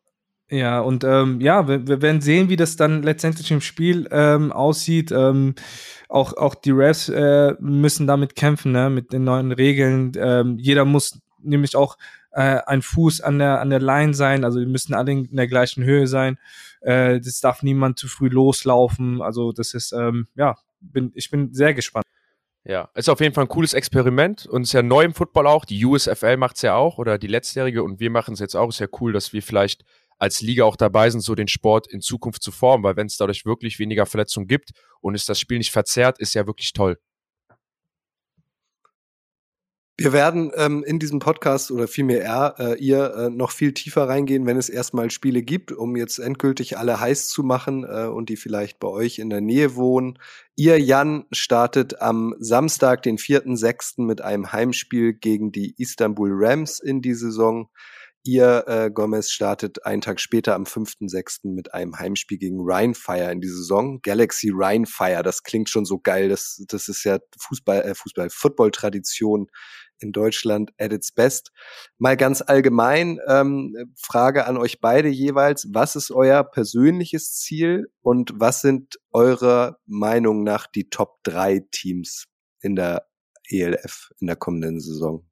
[0.51, 4.53] Ja, und ähm, ja, wir, wir werden sehen, wie das dann letztendlich im Spiel ähm,
[4.53, 5.11] aussieht.
[5.11, 5.55] Ähm,
[6.11, 8.91] auch, auch die Refs äh, müssen damit kämpfen, ne?
[8.91, 10.13] mit den neuen Regeln.
[10.17, 11.97] Ähm, jeder muss nämlich auch
[12.33, 15.49] äh, ein Fuß an der, an der Line sein, also die müssen alle in der
[15.49, 16.39] gleichen Höhe sein.
[16.81, 19.23] Äh, das darf niemand zu früh loslaufen.
[19.23, 22.05] Also das ist, ähm, ja, bin, ich bin sehr gespannt.
[22.65, 25.65] Ja, ist auf jeden Fall ein cooles Experiment und ist ja neu im Football auch.
[25.65, 28.69] Die USFL macht es ja auch oder die letztjährige und wir machen es jetzt auch.
[28.69, 29.85] Ist ja cool, dass wir vielleicht
[30.19, 33.17] als Liga auch dabei sind, so den Sport in Zukunft zu formen, weil wenn es
[33.17, 34.71] dadurch wirklich weniger Verletzungen gibt
[35.01, 36.99] und es das Spiel nicht verzerrt, ist ja wirklich toll.
[40.03, 44.09] Wir werden ähm, in diesem Podcast oder vielmehr er, äh, ihr äh, noch viel tiefer
[44.09, 48.29] reingehen, wenn es erstmal Spiele gibt, um jetzt endgültig alle heiß zu machen äh, und
[48.29, 50.19] die vielleicht bei euch in der Nähe wohnen.
[50.57, 54.03] Ihr, Jan, startet am Samstag, den 4.6.
[54.05, 57.69] mit einem Heimspiel gegen die Istanbul Rams in die Saison.
[58.25, 61.49] Ihr, äh, Gomez, startet einen Tag später am 5.6.
[61.55, 64.01] mit einem Heimspiel gegen Rheinfire in die Saison.
[64.03, 66.29] Galaxy Rheinfire, das klingt schon so geil.
[66.29, 69.49] Das, das ist ja Fußball, äh, Fußball, Football-Tradition
[70.03, 71.53] in Deutschland at its best.
[71.99, 75.69] Mal ganz allgemein, ähm, Frage an euch beide jeweils.
[75.73, 82.27] Was ist euer persönliches Ziel und was sind eurer Meinung nach die Top 3 Teams
[82.61, 83.07] in der
[83.49, 85.27] ELF in der kommenden Saison?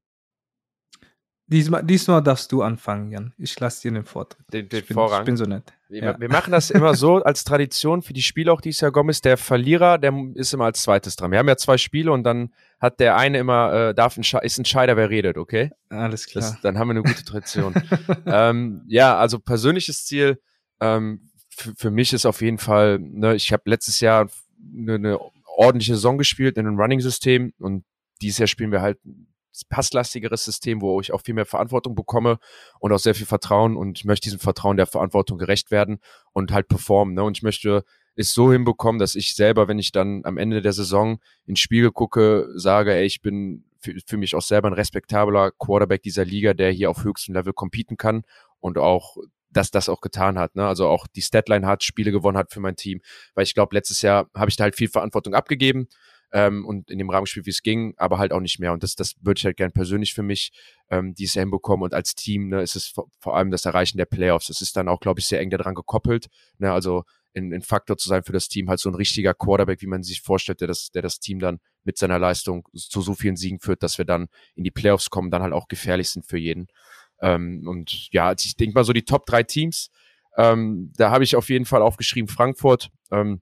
[1.47, 3.33] Diesmal, diesmal darfst du anfangen, Jan.
[3.37, 4.45] Ich lasse dir den Vortritt.
[4.53, 5.21] Den, den ich, bin, Vorrang.
[5.21, 5.73] ich bin so nett.
[5.91, 6.19] Wir, ja.
[6.19, 9.21] wir, machen das immer so als Tradition für die Spiele auch dieses Jahr, Gomez.
[9.21, 11.31] Der Verlierer, der ist immer als zweites dran.
[11.31, 14.57] Wir haben ja zwei Spiele und dann hat der eine immer, äh, darf ein ist
[14.57, 15.71] Entscheider, wer redet, okay?
[15.89, 16.41] Alles klar.
[16.41, 17.73] Das, dann haben wir eine gute Tradition.
[18.25, 20.39] ähm, ja, also persönliches Ziel
[20.79, 24.29] ähm, für mich ist auf jeden Fall, ne, ich habe letztes Jahr
[24.73, 27.83] eine, eine ordentliche Saison gespielt in einem Running-System und
[28.21, 28.99] dieses Jahr spielen wir halt
[29.69, 32.39] passlastigeres System, wo ich auch viel mehr Verantwortung bekomme
[32.79, 35.99] und auch sehr viel Vertrauen und ich möchte diesem Vertrauen der Verantwortung gerecht werden
[36.33, 37.13] und halt performen.
[37.13, 37.23] Ne?
[37.23, 37.83] Und ich möchte
[38.15, 41.91] es so hinbekommen, dass ich selber, wenn ich dann am Ende der Saison ins Spiegel
[41.91, 46.53] gucke, sage, ey, ich bin für, für mich auch selber ein respektabler Quarterback dieser Liga,
[46.53, 48.23] der hier auf höchstem Level competen kann
[48.59, 49.17] und auch
[49.53, 50.65] dass das auch getan hat, ne?
[50.65, 53.01] Also auch die Statline hat, Spiele gewonnen hat für mein Team,
[53.35, 55.89] weil ich glaube, letztes Jahr habe ich da halt viel Verantwortung abgegeben
[56.33, 58.73] ähm, und in dem Rahmen gespielt, wie es ging, aber halt auch nicht mehr.
[58.73, 60.51] Und das, das würde ich halt gern persönlich für mich
[60.89, 61.83] ähm, dieses Jahr hinbekommen.
[61.83, 64.47] Und als Team ne, ist es vor, vor allem das Erreichen der Playoffs.
[64.47, 66.27] Das ist dann auch, glaube ich, sehr eng daran gekoppelt.
[66.57, 66.71] Ne?
[66.71, 67.03] Also
[67.35, 70.03] ein, ein Faktor zu sein für das Team, halt so ein richtiger Quarterback, wie man
[70.03, 73.59] sich vorstellt, der das, der das Team dann mit seiner Leistung zu so vielen Siegen
[73.59, 76.67] führt, dass wir dann in die Playoffs kommen, dann halt auch gefährlich sind für jeden.
[77.21, 79.89] Ähm, und ja, ich denke mal so die Top drei Teams,
[80.37, 82.89] ähm, da habe ich auf jeden Fall aufgeschrieben Frankfurt.
[83.11, 83.41] Ähm,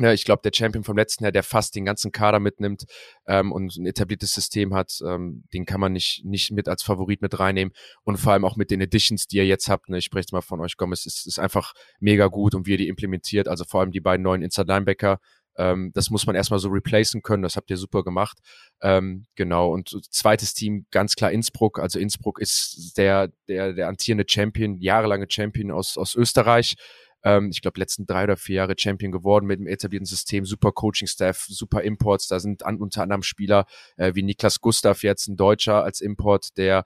[0.00, 2.84] ja, ich glaube, der Champion vom letzten Jahr, der fast den ganzen Kader mitnimmt
[3.26, 7.22] ähm, und ein etabliertes System hat, ähm, den kann man nicht, nicht mit als Favorit
[7.22, 7.72] mit reinnehmen.
[8.02, 10.40] Und vor allem auch mit den Editions, die ihr jetzt habt, ne, ich spreche mal
[10.40, 13.48] von euch, Gomez, ist, ist einfach mega gut und wie ihr die implementiert.
[13.48, 15.18] Also vor allem die beiden neuen Inside Linebacker,
[15.56, 17.42] ähm, das muss man erstmal so replacen können.
[17.42, 18.38] Das habt ihr super gemacht.
[18.80, 19.72] Ähm, genau.
[19.72, 21.78] Und zweites Team, ganz klar Innsbruck.
[21.78, 26.76] Also Innsbruck ist der, der, der antierende Champion, jahrelange Champion aus, aus Österreich
[27.22, 30.72] ähm, ich glaube, letzten drei oder vier Jahre Champion geworden mit dem etablierten System, super
[30.72, 32.28] Coaching-Staff, super Imports.
[32.28, 33.66] Da sind an, unter anderem Spieler
[33.96, 36.84] äh, wie Niklas Gustav jetzt, ein Deutscher als Import, der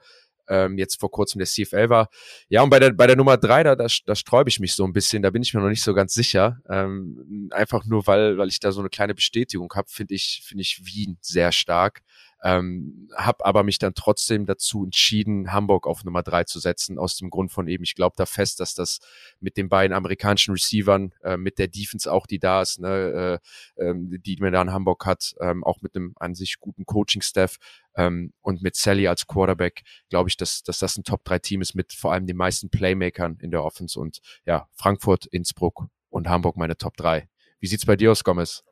[0.49, 2.09] ähm, jetzt vor kurzem der CFL war.
[2.49, 4.85] Ja, und bei der, bei der Nummer drei, da, da, da sträube ich mich so
[4.85, 6.59] ein bisschen, da bin ich mir noch nicht so ganz sicher.
[6.69, 10.63] Ähm, einfach nur, weil, weil ich da so eine kleine Bestätigung habe, finde ich, finde
[10.63, 12.03] ich Wien sehr stark.
[12.47, 17.17] Ähm, habe aber mich dann trotzdem dazu entschieden, Hamburg auf Nummer drei zu setzen, aus
[17.17, 19.01] dem Grund von eben, ich glaube da fest, dass das
[19.41, 23.41] mit den beiden amerikanischen Receivern, äh, mit der Defense auch, die da ist, ne,
[23.79, 26.85] äh, äh, die man da in Hamburg hat, ähm, auch mit einem an sich guten
[26.85, 27.57] Coaching-Staff
[27.97, 31.95] ähm, und mit Sally als Quarterback, glaube ich, dass, dass das ein Top-3-Team ist mit
[31.95, 36.77] vor allem den meisten Playmakern in der Offense und ja, Frankfurt, Innsbruck und Hamburg meine
[36.77, 37.27] Top 3.
[37.59, 38.65] Wie sieht's bei dir aus, Gomez?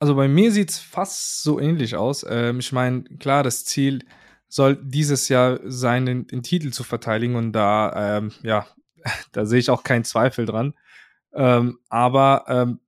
[0.00, 2.24] Also bei mir sieht's fast so ähnlich aus.
[2.28, 4.04] Ähm, ich meine, klar, das Ziel
[4.48, 8.66] soll dieses Jahr sein, den, den Titel zu verteidigen und da, ähm, ja,
[9.32, 10.74] da sehe ich auch keinen Zweifel dran.
[11.34, 12.80] Ähm, aber ähm,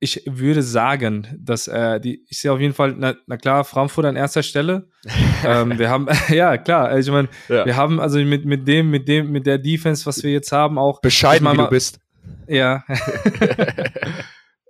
[0.00, 4.04] ich würde sagen, dass äh, die, ich sehe auf jeden Fall, na, na klar, Frankfurt
[4.06, 4.88] an erster Stelle.
[5.46, 7.64] ähm, wir haben, ja klar, also ich meine, ja.
[7.64, 10.78] wir haben also mit, mit dem, mit dem, mit der Defense, was wir jetzt haben,
[10.78, 11.00] auch.
[11.00, 12.00] Bescheiden, wie du bist.
[12.48, 12.84] Ja.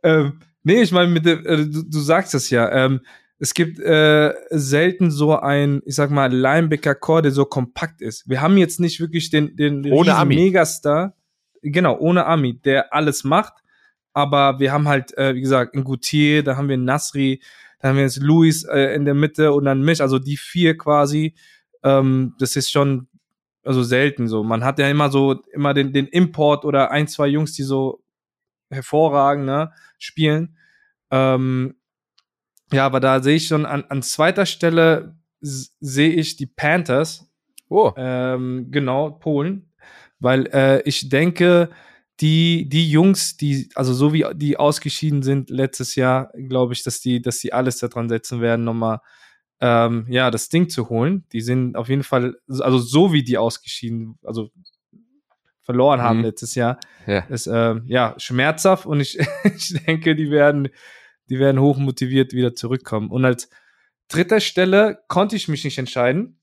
[0.02, 2.70] ähm, nee, ich meine, mit der, äh, du, du sagst es ja.
[2.70, 3.00] Ähm,
[3.38, 8.28] es gibt äh, selten so ein, ich sag mal, Linebacker-Core, der so kompakt ist.
[8.28, 10.36] Wir haben jetzt nicht wirklich den, den ohne Ami.
[10.36, 11.14] Megastar,
[11.62, 13.54] genau, ohne Ami, der alles macht.
[14.12, 17.42] Aber wir haben halt, äh, wie gesagt, in Gutier, da haben wir Nasri,
[17.80, 20.78] da haben wir jetzt Luis äh, in der Mitte und dann mich, also die vier
[20.78, 21.34] quasi.
[21.82, 23.08] Ähm, das ist schon
[23.64, 24.44] also selten so.
[24.44, 28.03] Man hat ja immer so, immer den, den Import oder ein, zwei Jungs, die so
[28.74, 30.56] hervorragend ne, spielen.
[31.10, 31.76] Ähm,
[32.72, 37.30] ja, aber da sehe ich schon an, an zweiter Stelle sehe ich die Panthers.
[37.68, 37.92] Oh.
[37.96, 39.70] Ähm, genau, Polen.
[40.18, 41.70] Weil äh, ich denke,
[42.20, 47.00] die, die Jungs, die, also so wie die ausgeschieden sind letztes Jahr, glaube ich, dass
[47.00, 49.00] die, dass die alles daran setzen werden, nochmal
[49.60, 51.24] ähm, ja, das Ding zu holen.
[51.32, 54.50] Die sind auf jeden Fall, also so wie die ausgeschieden, also
[55.64, 56.24] verloren haben mhm.
[56.24, 57.20] letztes Jahr, ja.
[57.30, 60.68] ist äh, ja schmerzhaft und ich, ich denke, die werden,
[61.28, 63.10] die werden hoch motiviert wieder zurückkommen.
[63.10, 63.48] Und als
[64.08, 66.38] dritter Stelle konnte ich mich nicht entscheiden.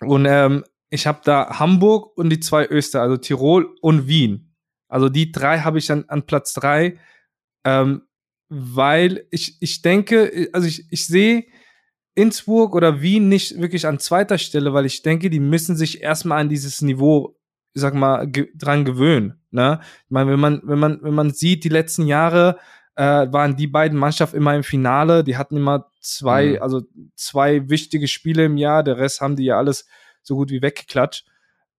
[0.00, 4.54] Und ähm, ich habe da Hamburg und die zwei Öster, also Tirol und Wien.
[4.88, 6.98] Also die drei habe ich an, an Platz drei,
[7.64, 8.02] ähm,
[8.48, 11.46] weil ich, ich denke, also ich, ich sehe
[12.14, 16.40] Innsbruck oder Wien nicht wirklich an zweiter Stelle, weil ich denke, die müssen sich erstmal
[16.40, 17.38] an dieses Niveau,
[17.74, 19.40] ich sag mal, ge dran gewöhnen.
[19.50, 19.80] Ne?
[20.04, 22.58] Ich meine, wenn man, wenn man, wenn man sieht, die letzten Jahre
[22.96, 26.62] äh, waren die beiden Mannschaften immer im Finale, die hatten immer zwei, mhm.
[26.62, 26.82] also
[27.16, 29.86] zwei wichtige Spiele im Jahr, der Rest haben die ja alles
[30.22, 31.26] so gut wie weggeklatscht.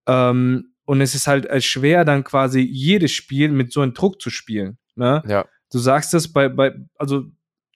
[0.07, 4.21] Ähm, und es ist halt äh, schwer, dann quasi jedes Spiel mit so einem Druck
[4.21, 4.77] zu spielen.
[4.95, 5.23] Ne?
[5.27, 5.45] Ja.
[5.71, 7.25] Du sagst das bei, bei, also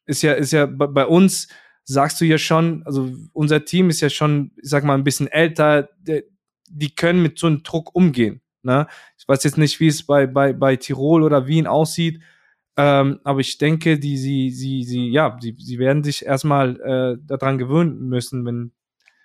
[0.05, 1.47] ist ja, ist ja bei, bei uns
[1.83, 5.27] sagst du ja schon, also unser Team ist ja schon, ich sag mal, ein bisschen
[5.27, 6.23] älter, die,
[6.67, 8.41] die können mit so einem Druck umgehen.
[8.63, 8.87] Ne?
[9.17, 12.21] Ich weiß jetzt nicht, wie es bei, bei, bei Tirol oder Wien aussieht,
[12.77, 17.17] ähm, aber ich denke, die, sie, sie, sie, ja, sie, sie werden sich erstmal äh,
[17.25, 18.71] daran gewöhnen müssen, wenn,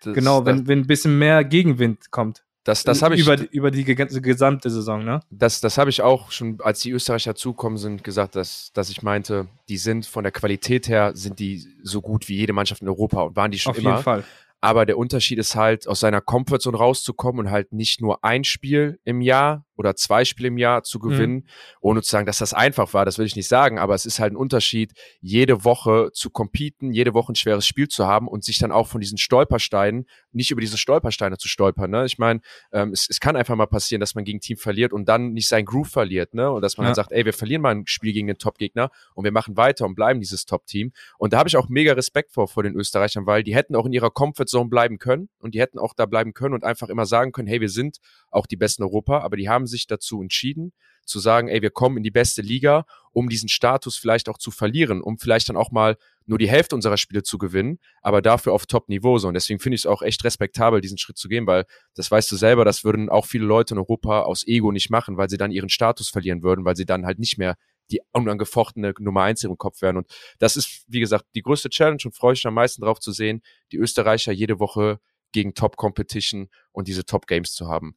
[0.02, 2.44] das, genau, wenn, wenn ein bisschen mehr Gegenwind kommt.
[2.64, 5.20] Das, das habe ich über, über die gesamte Saison, ne?
[5.30, 9.02] Das, das habe ich auch schon, als die Österreicher zukommen sind, gesagt, dass, dass ich
[9.02, 12.88] meinte, die sind von der Qualität her sind die so gut wie jede Mannschaft in
[12.88, 13.90] Europa und waren die schon Auf immer.
[13.90, 14.24] Auf jeden Fall.
[14.64, 19.00] Aber der Unterschied ist halt, aus seiner Comfortzone rauszukommen und halt nicht nur ein Spiel
[19.02, 21.02] im Jahr oder zwei Spiele im Jahr zu mhm.
[21.02, 21.44] gewinnen, mhm.
[21.80, 24.18] ohne zu sagen, dass das einfach war, das will ich nicht sagen, aber es ist
[24.18, 28.44] halt ein Unterschied, jede Woche zu competen, jede Woche ein schweres Spiel zu haben und
[28.44, 31.90] sich dann auch von diesen Stolpersteinen, nicht über diese Stolpersteine zu stolpern.
[31.90, 32.04] Ne?
[32.04, 32.40] Ich meine,
[32.72, 35.32] ähm, es, es kann einfach mal passieren, dass man gegen ein Team verliert und dann
[35.32, 36.50] nicht sein Groove verliert, ne?
[36.50, 36.88] Und dass man ja.
[36.90, 39.86] dann sagt, ey, wir verlieren mal ein Spiel gegen den Top-Gegner und wir machen weiter
[39.86, 40.92] und bleiben dieses Top-Team.
[41.18, 43.86] Und da habe ich auch mega Respekt vor, vor den Österreichern, weil die hätten auch
[43.86, 47.06] in ihrer Comfortzone bleiben können und die hätten auch da bleiben können und einfach immer
[47.06, 47.98] sagen können, hey, wir sind
[48.30, 50.72] auch die Besten Europa, aber die haben sich dazu entschieden,
[51.04, 54.50] zu sagen, ey, wir kommen in die beste Liga, um diesen Status vielleicht auch zu
[54.50, 55.96] verlieren, um vielleicht dann auch mal
[56.26, 59.16] nur die Hälfte unserer Spiele zu gewinnen, aber dafür auf Top-Niveau.
[59.26, 62.30] Und deswegen finde ich es auch echt respektabel, diesen Schritt zu gehen, weil das weißt
[62.30, 65.36] du selber, das würden auch viele Leute in Europa aus Ego nicht machen, weil sie
[65.36, 67.56] dann ihren Status verlieren würden, weil sie dann halt nicht mehr
[67.90, 69.96] die unangefochtene Nummer eins in ihrem Kopf wären.
[69.96, 70.06] Und
[70.38, 73.12] das ist, wie gesagt, die größte Challenge und freue ich mich am meisten darauf zu
[73.12, 73.42] sehen,
[73.72, 75.00] die Österreicher jede Woche
[75.32, 77.96] gegen Top-Competition und diese Top-Games zu haben.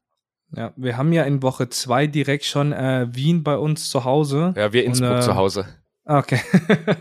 [0.55, 4.53] Ja, wir haben ja in Woche zwei direkt schon äh, Wien bei uns zu Hause.
[4.55, 5.65] Ja, wir Innsbruck und, äh, zu Hause.
[6.05, 6.39] Okay.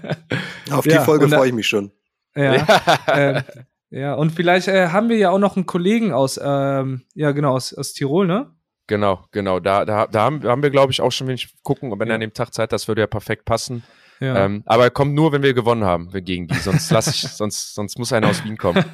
[0.71, 1.93] Auf die ja, Folge freue ich mich schon.
[2.35, 2.67] Ja.
[3.07, 3.43] äh,
[3.91, 7.55] ja, und vielleicht äh, haben wir ja auch noch einen Kollegen aus, ähm, ja genau,
[7.55, 8.51] aus, aus Tirol, ne?
[8.87, 9.61] Genau, genau.
[9.61, 12.13] Da, da, da haben, haben wir, glaube ich, auch schon, wenn ich gucken, wenn ja.
[12.13, 13.85] er an dem Tag Zeit, das würde ja perfekt passen.
[14.21, 14.45] Ja.
[14.45, 16.57] Ähm, aber er kommt nur, wenn wir gewonnen haben gegen die.
[16.57, 18.85] Sonst lass ich, sonst, sonst muss einer aus Wien kommen.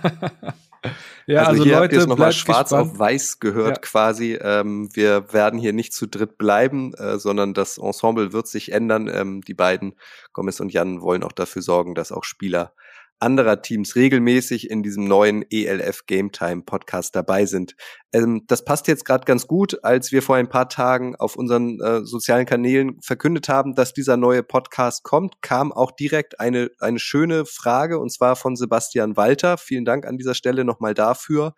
[1.27, 2.93] Ja, also, also hier Leute, habt ihr es nochmal schwarz gespannt.
[2.93, 3.81] auf weiß gehört ja.
[3.81, 4.39] quasi.
[4.41, 9.09] Ähm, wir werden hier nicht zu dritt bleiben, äh, sondern das Ensemble wird sich ändern.
[9.13, 9.95] Ähm, die beiden,
[10.33, 12.73] Gomez und Jan, wollen auch dafür sorgen, dass auch Spieler
[13.21, 17.77] anderer Teams regelmäßig in diesem neuen ELF Game Time Podcast dabei sind.
[18.13, 21.81] Ähm, das passt jetzt gerade ganz gut, als wir vor ein paar Tagen auf unseren
[21.81, 26.99] äh, sozialen Kanälen verkündet haben, dass dieser neue Podcast kommt, kam auch direkt eine, eine
[26.99, 29.59] schöne Frage und zwar von Sebastian Walter.
[29.59, 31.55] Vielen Dank an dieser Stelle nochmal dafür.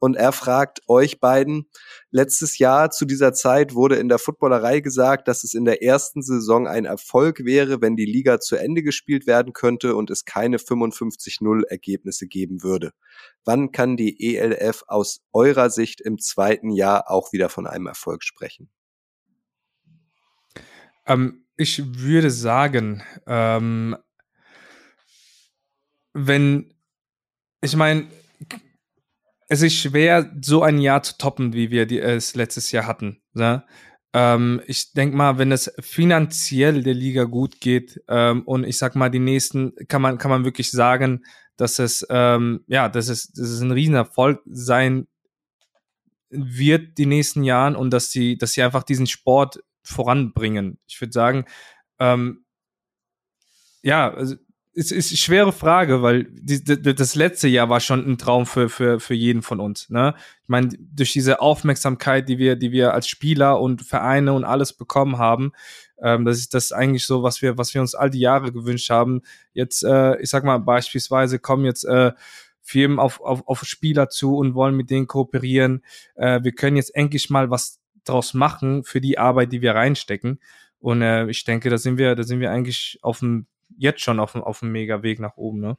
[0.00, 1.68] Und er fragt euch beiden,
[2.10, 6.22] letztes Jahr zu dieser Zeit wurde in der Footballerei gesagt, dass es in der ersten
[6.22, 10.58] Saison ein Erfolg wäre, wenn die Liga zu Ende gespielt werden könnte und es keine
[10.58, 12.92] 55-0 Ergebnisse geben würde.
[13.44, 18.22] Wann kann die ELF aus eurer Sicht im zweiten Jahr auch wieder von einem Erfolg
[18.22, 18.70] sprechen?
[21.06, 23.96] Ähm, ich würde sagen, ähm,
[26.12, 26.74] wenn,
[27.62, 28.06] ich meine,
[29.48, 33.22] es ist schwer, so ein Jahr zu toppen, wie wir die, es letztes Jahr hatten.
[33.32, 33.64] Ne?
[34.12, 38.94] Ähm, ich denke mal, wenn es finanziell der Liga gut geht ähm, und ich sag
[38.94, 41.24] mal, die nächsten kann man kann man wirklich sagen,
[41.56, 45.08] dass es ähm, ja, dass es, dass es ein Riesenerfolg sein
[46.30, 50.78] wird die nächsten Jahren und dass sie dass sie einfach diesen Sport voranbringen.
[50.86, 51.44] Ich würde sagen,
[51.98, 52.44] ähm,
[53.82, 54.36] ja, also
[54.78, 58.46] es ist eine schwere Frage, weil die, die, das letzte Jahr war schon ein Traum
[58.46, 59.90] für, für, für jeden von uns.
[59.90, 60.14] Ne?
[60.44, 64.72] Ich meine, durch diese Aufmerksamkeit, die wir, die wir als Spieler und Vereine und alles
[64.72, 65.50] bekommen haben,
[66.00, 68.88] ähm, das ist das eigentlich so, was wir, was wir uns all die Jahre gewünscht
[68.88, 69.22] haben.
[69.52, 72.12] Jetzt, äh, ich sag mal, beispielsweise kommen jetzt äh,
[72.62, 75.82] Firmen auf, auf, auf Spieler zu und wollen mit denen kooperieren.
[76.14, 80.38] Äh, wir können jetzt endlich mal was draus machen für die Arbeit, die wir reinstecken.
[80.78, 84.20] Und äh, ich denke, da sind wir, da sind wir eigentlich auf dem jetzt schon
[84.20, 85.78] auf, auf dem Mega-Weg nach oben, ne?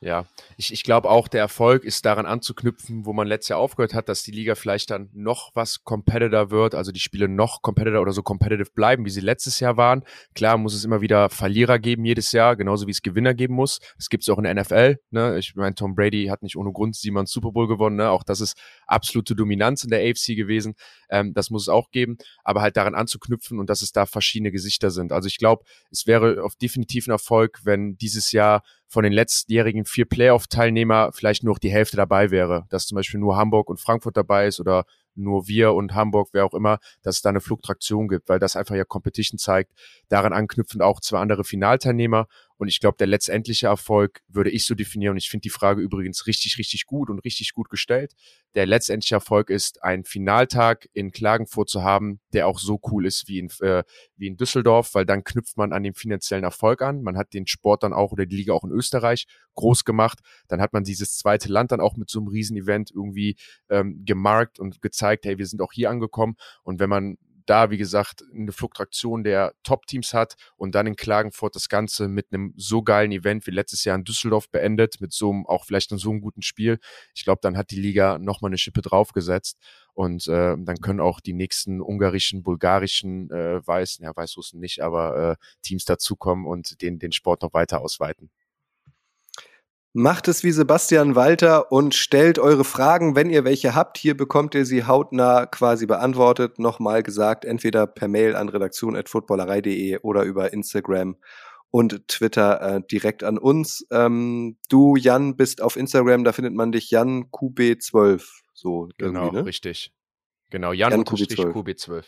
[0.00, 0.26] Ja,
[0.56, 4.08] ich, ich glaube auch, der Erfolg ist daran anzuknüpfen, wo man letztes Jahr aufgehört hat,
[4.08, 8.12] dass die Liga vielleicht dann noch was competitor wird, also die Spiele noch competitor oder
[8.12, 10.04] so competitive bleiben, wie sie letztes Jahr waren.
[10.36, 13.80] Klar muss es immer wieder Verlierer geben jedes Jahr, genauso wie es Gewinner geben muss.
[13.96, 14.98] Das gibt es auch in der NFL.
[15.10, 15.36] Ne?
[15.36, 17.96] Ich meine, Tom Brady hat nicht ohne Grund siebenmal Super Bowl gewonnen.
[17.96, 18.08] Ne?
[18.08, 20.74] Auch das ist absolute Dominanz in der AFC gewesen.
[21.10, 24.52] Ähm, das muss es auch geben, aber halt daran anzuknüpfen und dass es da verschiedene
[24.52, 25.10] Gesichter sind.
[25.10, 29.84] Also ich glaube, es wäre auf definitiv ein Erfolg, wenn dieses Jahr von den letztjährigen
[29.84, 34.16] vier Playoff-Teilnehmer vielleicht nur die Hälfte dabei wäre, dass zum Beispiel nur Hamburg und Frankfurt
[34.16, 34.84] dabei ist oder
[35.14, 38.56] nur wir und Hamburg, wer auch immer, dass es da eine Fluktuation gibt, weil das
[38.56, 39.72] einfach ja Competition zeigt.
[40.08, 42.28] Daran anknüpfend auch zwei andere Finalteilnehmer.
[42.58, 45.12] Und ich glaube, der letztendliche Erfolg würde ich so definieren.
[45.12, 48.14] Und ich finde die Frage übrigens richtig, richtig gut und richtig gut gestellt.
[48.54, 53.28] Der letztendliche Erfolg ist, einen Finaltag in Klagenfurt zu haben, der auch so cool ist
[53.28, 53.84] wie in, äh,
[54.16, 57.02] wie in Düsseldorf, weil dann knüpft man an den finanziellen Erfolg an.
[57.02, 60.20] Man hat den Sport dann auch oder die Liga auch in Österreich groß gemacht.
[60.48, 63.36] Dann hat man dieses zweite Land dann auch mit so einem Riesenevent irgendwie
[63.68, 66.36] ähm, gemarkt und gezeigt, hey, wir sind auch hier angekommen.
[66.64, 67.18] Und wenn man
[67.48, 72.26] da, wie gesagt, eine Fluktuation der Top-Teams hat und dann in Klagenfurt das Ganze mit
[72.32, 75.90] einem so geilen Event wie letztes Jahr in Düsseldorf beendet, mit so einem, auch vielleicht
[75.92, 76.78] in so einem guten Spiel.
[77.14, 79.58] Ich glaube, dann hat die Liga nochmal eine Schippe draufgesetzt
[79.94, 85.32] und äh, dann können auch die nächsten ungarischen, bulgarischen, äh, Weiß, ja, Weißrussen nicht, aber
[85.32, 88.30] äh, Teams dazukommen und den, den Sport noch weiter ausweiten.
[89.94, 93.96] Macht es wie Sebastian Walter und stellt eure Fragen, wenn ihr welche habt.
[93.96, 96.58] Hier bekommt ihr sie hautnah quasi beantwortet.
[96.58, 101.16] Nochmal gesagt, entweder per Mail an redaktion.footballerei.de oder über Instagram
[101.70, 103.86] und Twitter äh, direkt an uns.
[103.90, 108.22] Ähm, du, Jan, bist auf Instagram, da findet man dich Jan QB12.
[108.54, 109.44] So, genau, ne?
[109.44, 109.92] richtig.
[110.50, 111.52] Genau, Jan, Jan QB12.
[111.52, 112.04] QB12.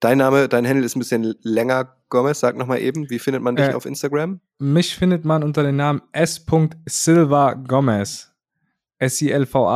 [0.00, 2.40] Dein Name, dein Handle ist ein bisschen länger, Gomez.
[2.40, 4.40] Sag nochmal eben, wie findet man dich äh, auf Instagram?
[4.58, 8.32] Mich findet man unter dem Namen s.silva Gomez.
[8.98, 9.68] S-I-L-V-A-G-O-M-E-Z.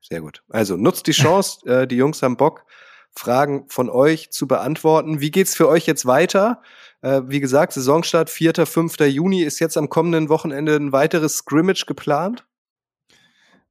[0.00, 0.44] Sehr gut.
[0.50, 2.64] Also nutzt die Chance, äh, die Jungs haben Bock,
[3.10, 5.20] Fragen von euch zu beantworten.
[5.20, 6.62] Wie geht's für euch jetzt weiter?
[7.00, 9.00] Äh, wie gesagt, Saisonstart 4., 5.
[9.00, 9.42] Juni.
[9.42, 12.46] Ist jetzt am kommenden Wochenende ein weiteres Scrimmage geplant?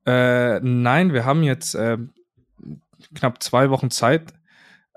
[0.05, 1.97] Äh, nein, wir haben jetzt äh,
[3.15, 4.33] knapp zwei Wochen Zeit.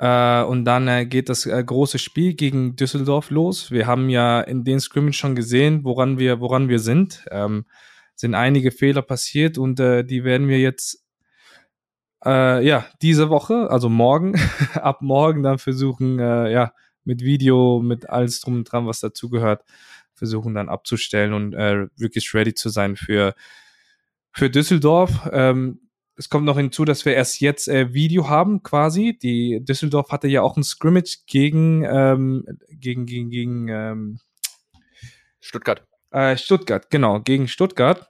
[0.05, 3.71] Äh, und dann äh, geht das äh, große Spiel gegen Düsseldorf los.
[3.71, 7.25] Wir haben ja in den Scrimmage schon gesehen, woran wir, woran wir sind.
[7.31, 7.65] Ähm,
[8.15, 11.07] sind einige Fehler passiert und äh, die werden wir jetzt
[12.23, 14.35] äh, ja diese Woche, also morgen,
[14.75, 16.75] ab morgen dann versuchen, äh, ja
[17.05, 19.65] mit Video, mit alles drum und dran, was dazugehört,
[20.13, 23.35] versuchen dann abzustellen und wirklich ready zu sein für
[24.33, 25.29] für Düsseldorf.
[25.33, 25.84] Ähm,
[26.17, 29.19] es kommt noch hinzu, dass wir erst jetzt äh, Video haben, quasi.
[29.21, 34.21] Die Düsseldorf hatte ja auch ein Scrimmage gegen ähm, gegen gegen gegen ähm,
[35.41, 35.85] Stuttgart.
[36.11, 38.09] Äh, Stuttgart, genau, gegen Stuttgart.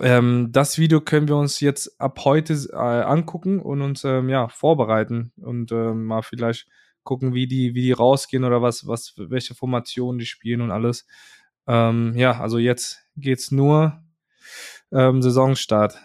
[0.00, 4.48] Ähm, das Video können wir uns jetzt ab heute äh, angucken und uns ähm, ja
[4.48, 6.66] vorbereiten und ähm, mal vielleicht
[7.04, 11.06] gucken, wie die wie die rausgehen oder was was welche Formationen die spielen und alles.
[11.66, 14.02] ähm, ja, also jetzt geht's nur
[14.92, 15.98] ähm, Saisonstart.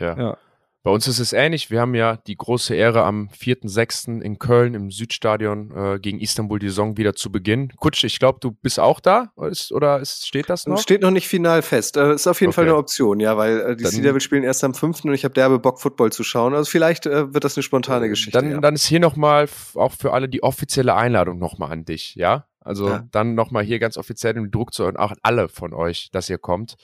[0.00, 0.18] Ja.
[0.18, 0.38] ja.
[0.82, 1.70] Bei uns ist es ähnlich.
[1.70, 4.22] Wir haben ja die große Ehre, am 4.6.
[4.22, 7.70] in Köln im Südstadion äh, gegen Istanbul die Saison wieder zu beginnen.
[7.76, 10.80] Kutsch, ich glaube, du bist auch da oder, ist, oder ist, steht das noch?
[10.80, 11.98] Steht noch nicht final fest.
[11.98, 12.54] Äh, ist auf jeden okay.
[12.56, 15.04] Fall eine Option, ja, weil äh, die Sea Devils spielen erst am 5.
[15.04, 16.54] und ich habe derbe Bock, Football zu schauen.
[16.54, 18.38] Also vielleicht äh, wird das eine spontane Geschichte.
[18.38, 18.60] Dann, ja.
[18.60, 22.46] dann ist hier nochmal auch für alle die offizielle Einladung nochmal an dich, ja?
[22.60, 23.06] Also ja.
[23.10, 26.76] dann nochmal hier ganz offiziell den Druck zu auch alle von euch, dass ihr kommt.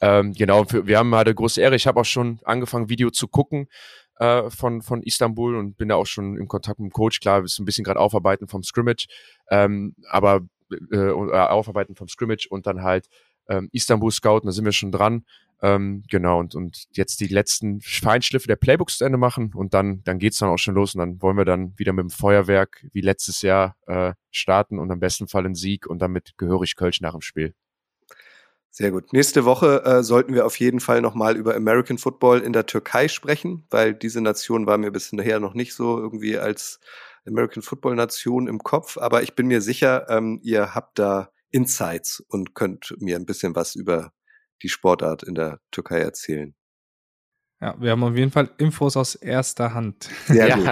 [0.00, 1.74] Ähm, genau, für, wir haben eine große Ehre.
[1.74, 3.68] Ich habe auch schon angefangen, Video zu gucken
[4.18, 7.20] äh, von, von Istanbul und bin da auch schon im Kontakt mit dem Coach.
[7.20, 9.06] Klar, wir sind ein bisschen gerade aufarbeiten vom Scrimmage,
[9.50, 13.08] ähm, aber äh, äh, aufarbeiten vom Scrimmage und dann halt
[13.48, 15.24] ähm, Istanbul Scouten, da sind wir schon dran.
[15.64, 20.04] Ähm, genau, und, und jetzt die letzten Feinschliffe der Playbooks zu Ende machen und dann,
[20.04, 22.84] dann geht's dann auch schon los und dann wollen wir dann wieder mit dem Feuerwerk
[22.92, 27.00] wie letztes Jahr äh, starten und am besten Fall einen Sieg und damit gehörig Kölsch
[27.00, 27.54] nach dem Spiel.
[28.68, 29.14] Sehr gut.
[29.14, 33.08] Nächste Woche äh, sollten wir auf jeden Fall nochmal über American Football in der Türkei
[33.08, 36.78] sprechen, weil diese Nation war mir bisher noch nicht so irgendwie als
[37.26, 38.98] American Football Nation im Kopf.
[38.98, 43.54] Aber ich bin mir sicher, ähm, ihr habt da Insights und könnt mir ein bisschen
[43.54, 44.12] was über
[44.64, 46.54] die Sportart in der Türkei erzählen.
[47.60, 50.08] Ja, wir haben auf jeden Fall Infos aus erster Hand.
[50.26, 50.56] Sehr ja.
[50.56, 50.66] gut.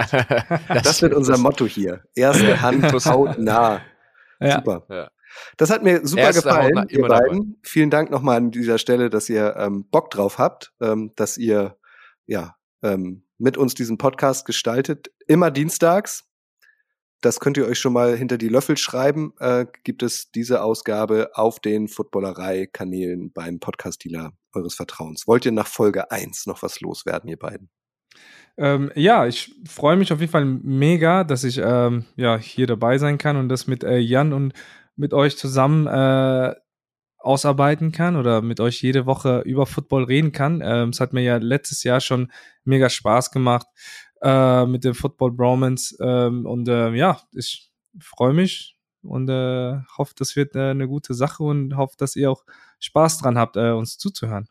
[0.67, 2.03] Das, das wird unser Motto hier.
[2.15, 3.81] Erste Hand, hautnah.
[4.39, 4.55] Ja.
[4.57, 4.85] Super.
[4.89, 5.11] Ja.
[5.57, 7.39] Das hat mir super Erste gefallen, ihr beiden.
[7.39, 7.59] Dabei.
[7.63, 11.77] Vielen Dank nochmal an dieser Stelle, dass ihr ähm, Bock drauf habt, ähm, dass ihr
[12.25, 15.11] ja ähm, mit uns diesen Podcast gestaltet.
[15.27, 16.25] Immer dienstags.
[17.23, 19.33] Das könnt ihr euch schon mal hinter die Löffel schreiben.
[19.39, 25.25] Äh, gibt es diese Ausgabe auf den Footballerei-Kanälen beim Podcast-Dealer eures Vertrauens.
[25.25, 27.69] Wollt ihr nach Folge 1 noch was loswerden, ihr beiden?
[28.57, 32.97] Ähm, ja, ich freue mich auf jeden Fall mega, dass ich ähm, ja hier dabei
[32.97, 34.53] sein kann und das mit äh, Jan und
[34.97, 36.53] mit euch zusammen äh,
[37.19, 40.61] ausarbeiten kann oder mit euch jede Woche über Football reden kann.
[40.61, 42.33] Ähm, es hat mir ja letztes Jahr schon
[42.65, 43.67] mega Spaß gemacht
[44.23, 45.95] äh, mit dem Football Bromance.
[45.99, 51.13] Ähm, und äh, ja, ich freue mich und äh, hoffe, das wird äh, eine gute
[51.13, 52.45] Sache und hoffe, dass ihr auch
[52.79, 54.47] Spaß dran habt, äh, uns zuzuhören.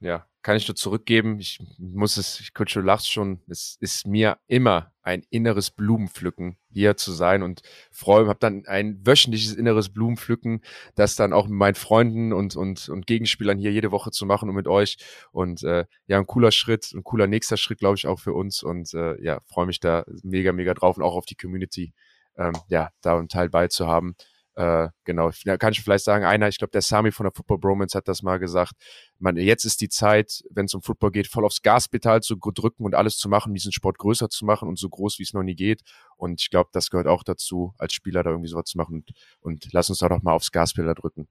[0.00, 1.38] Ja, kann ich nur zurückgeben.
[1.38, 6.56] Ich muss es, ich könnte schon lachst schon, es ist mir immer ein inneres Blumenpflücken,
[6.70, 10.62] hier zu sein und freue, habe dann ein wöchentliches inneres Blumenpflücken,
[10.94, 14.48] das dann auch mit meinen Freunden und, und, und Gegenspielern hier jede Woche zu machen
[14.48, 14.98] und mit euch.
[15.32, 18.62] Und äh, ja, ein cooler Schritt, ein cooler nächster Schritt, glaube ich, auch für uns.
[18.62, 21.92] Und äh, ja, freue mich da mega, mega drauf und auch auf die Community,
[22.36, 24.16] ähm, ja, da einen Teil beizuhaben.
[24.54, 27.58] Äh, genau, da kann ich vielleicht sagen, einer, ich glaube, der Sami von der Football
[27.58, 28.74] Bromance hat das mal gesagt.
[29.18, 32.84] Man, jetzt ist die Zeit, wenn es um Football geht, voll aufs Gaspedal zu drücken
[32.84, 35.42] und alles zu machen, diesen Sport größer zu machen und so groß, wie es noch
[35.42, 35.82] nie geht.
[36.16, 38.96] Und ich glaube, das gehört auch dazu, als Spieler da irgendwie sowas zu machen.
[38.96, 41.28] Und, und lass uns da doch mal aufs Gaspedal drücken.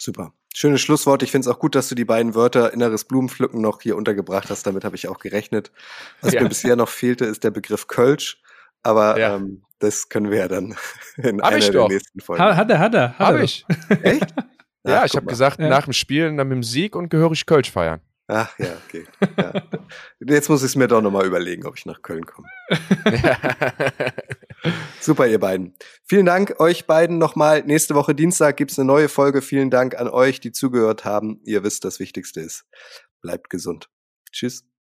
[0.00, 0.32] Super.
[0.52, 1.22] Schönes Schlusswort.
[1.22, 4.50] Ich finde es auch gut, dass du die beiden Wörter inneres Blumenpflücken noch hier untergebracht
[4.50, 4.66] hast.
[4.66, 5.72] Damit habe ich auch gerechnet.
[6.20, 6.42] Was ja.
[6.42, 8.40] mir bisher noch fehlte, ist der Begriff Kölsch.
[8.82, 9.36] Aber ja.
[9.36, 10.76] ähm, das können wir ja dann
[11.16, 11.88] in hab einer der doch.
[11.88, 12.42] nächsten Folgen.
[12.42, 13.18] Hat er, hat er.
[13.18, 13.64] Hat hab ich.
[14.02, 14.34] Echt?
[14.86, 15.68] ja, Ach, ich habe gesagt, ja.
[15.68, 18.00] nach dem Spielen, dann mit dem Sieg und gehörig Kölsch feiern.
[18.26, 19.04] Ach ja, okay.
[19.36, 19.62] Ja.
[20.20, 22.48] Jetzt muss ich es mir doch nochmal überlegen, ob ich nach Köln komme.
[25.00, 25.74] Super, ihr beiden.
[26.04, 27.62] Vielen Dank euch beiden nochmal.
[27.64, 29.42] Nächste Woche Dienstag gibt's eine neue Folge.
[29.42, 31.40] Vielen Dank an euch, die zugehört haben.
[31.44, 32.64] Ihr wisst, das Wichtigste ist,
[33.20, 33.90] bleibt gesund.
[34.32, 34.64] Tschüss.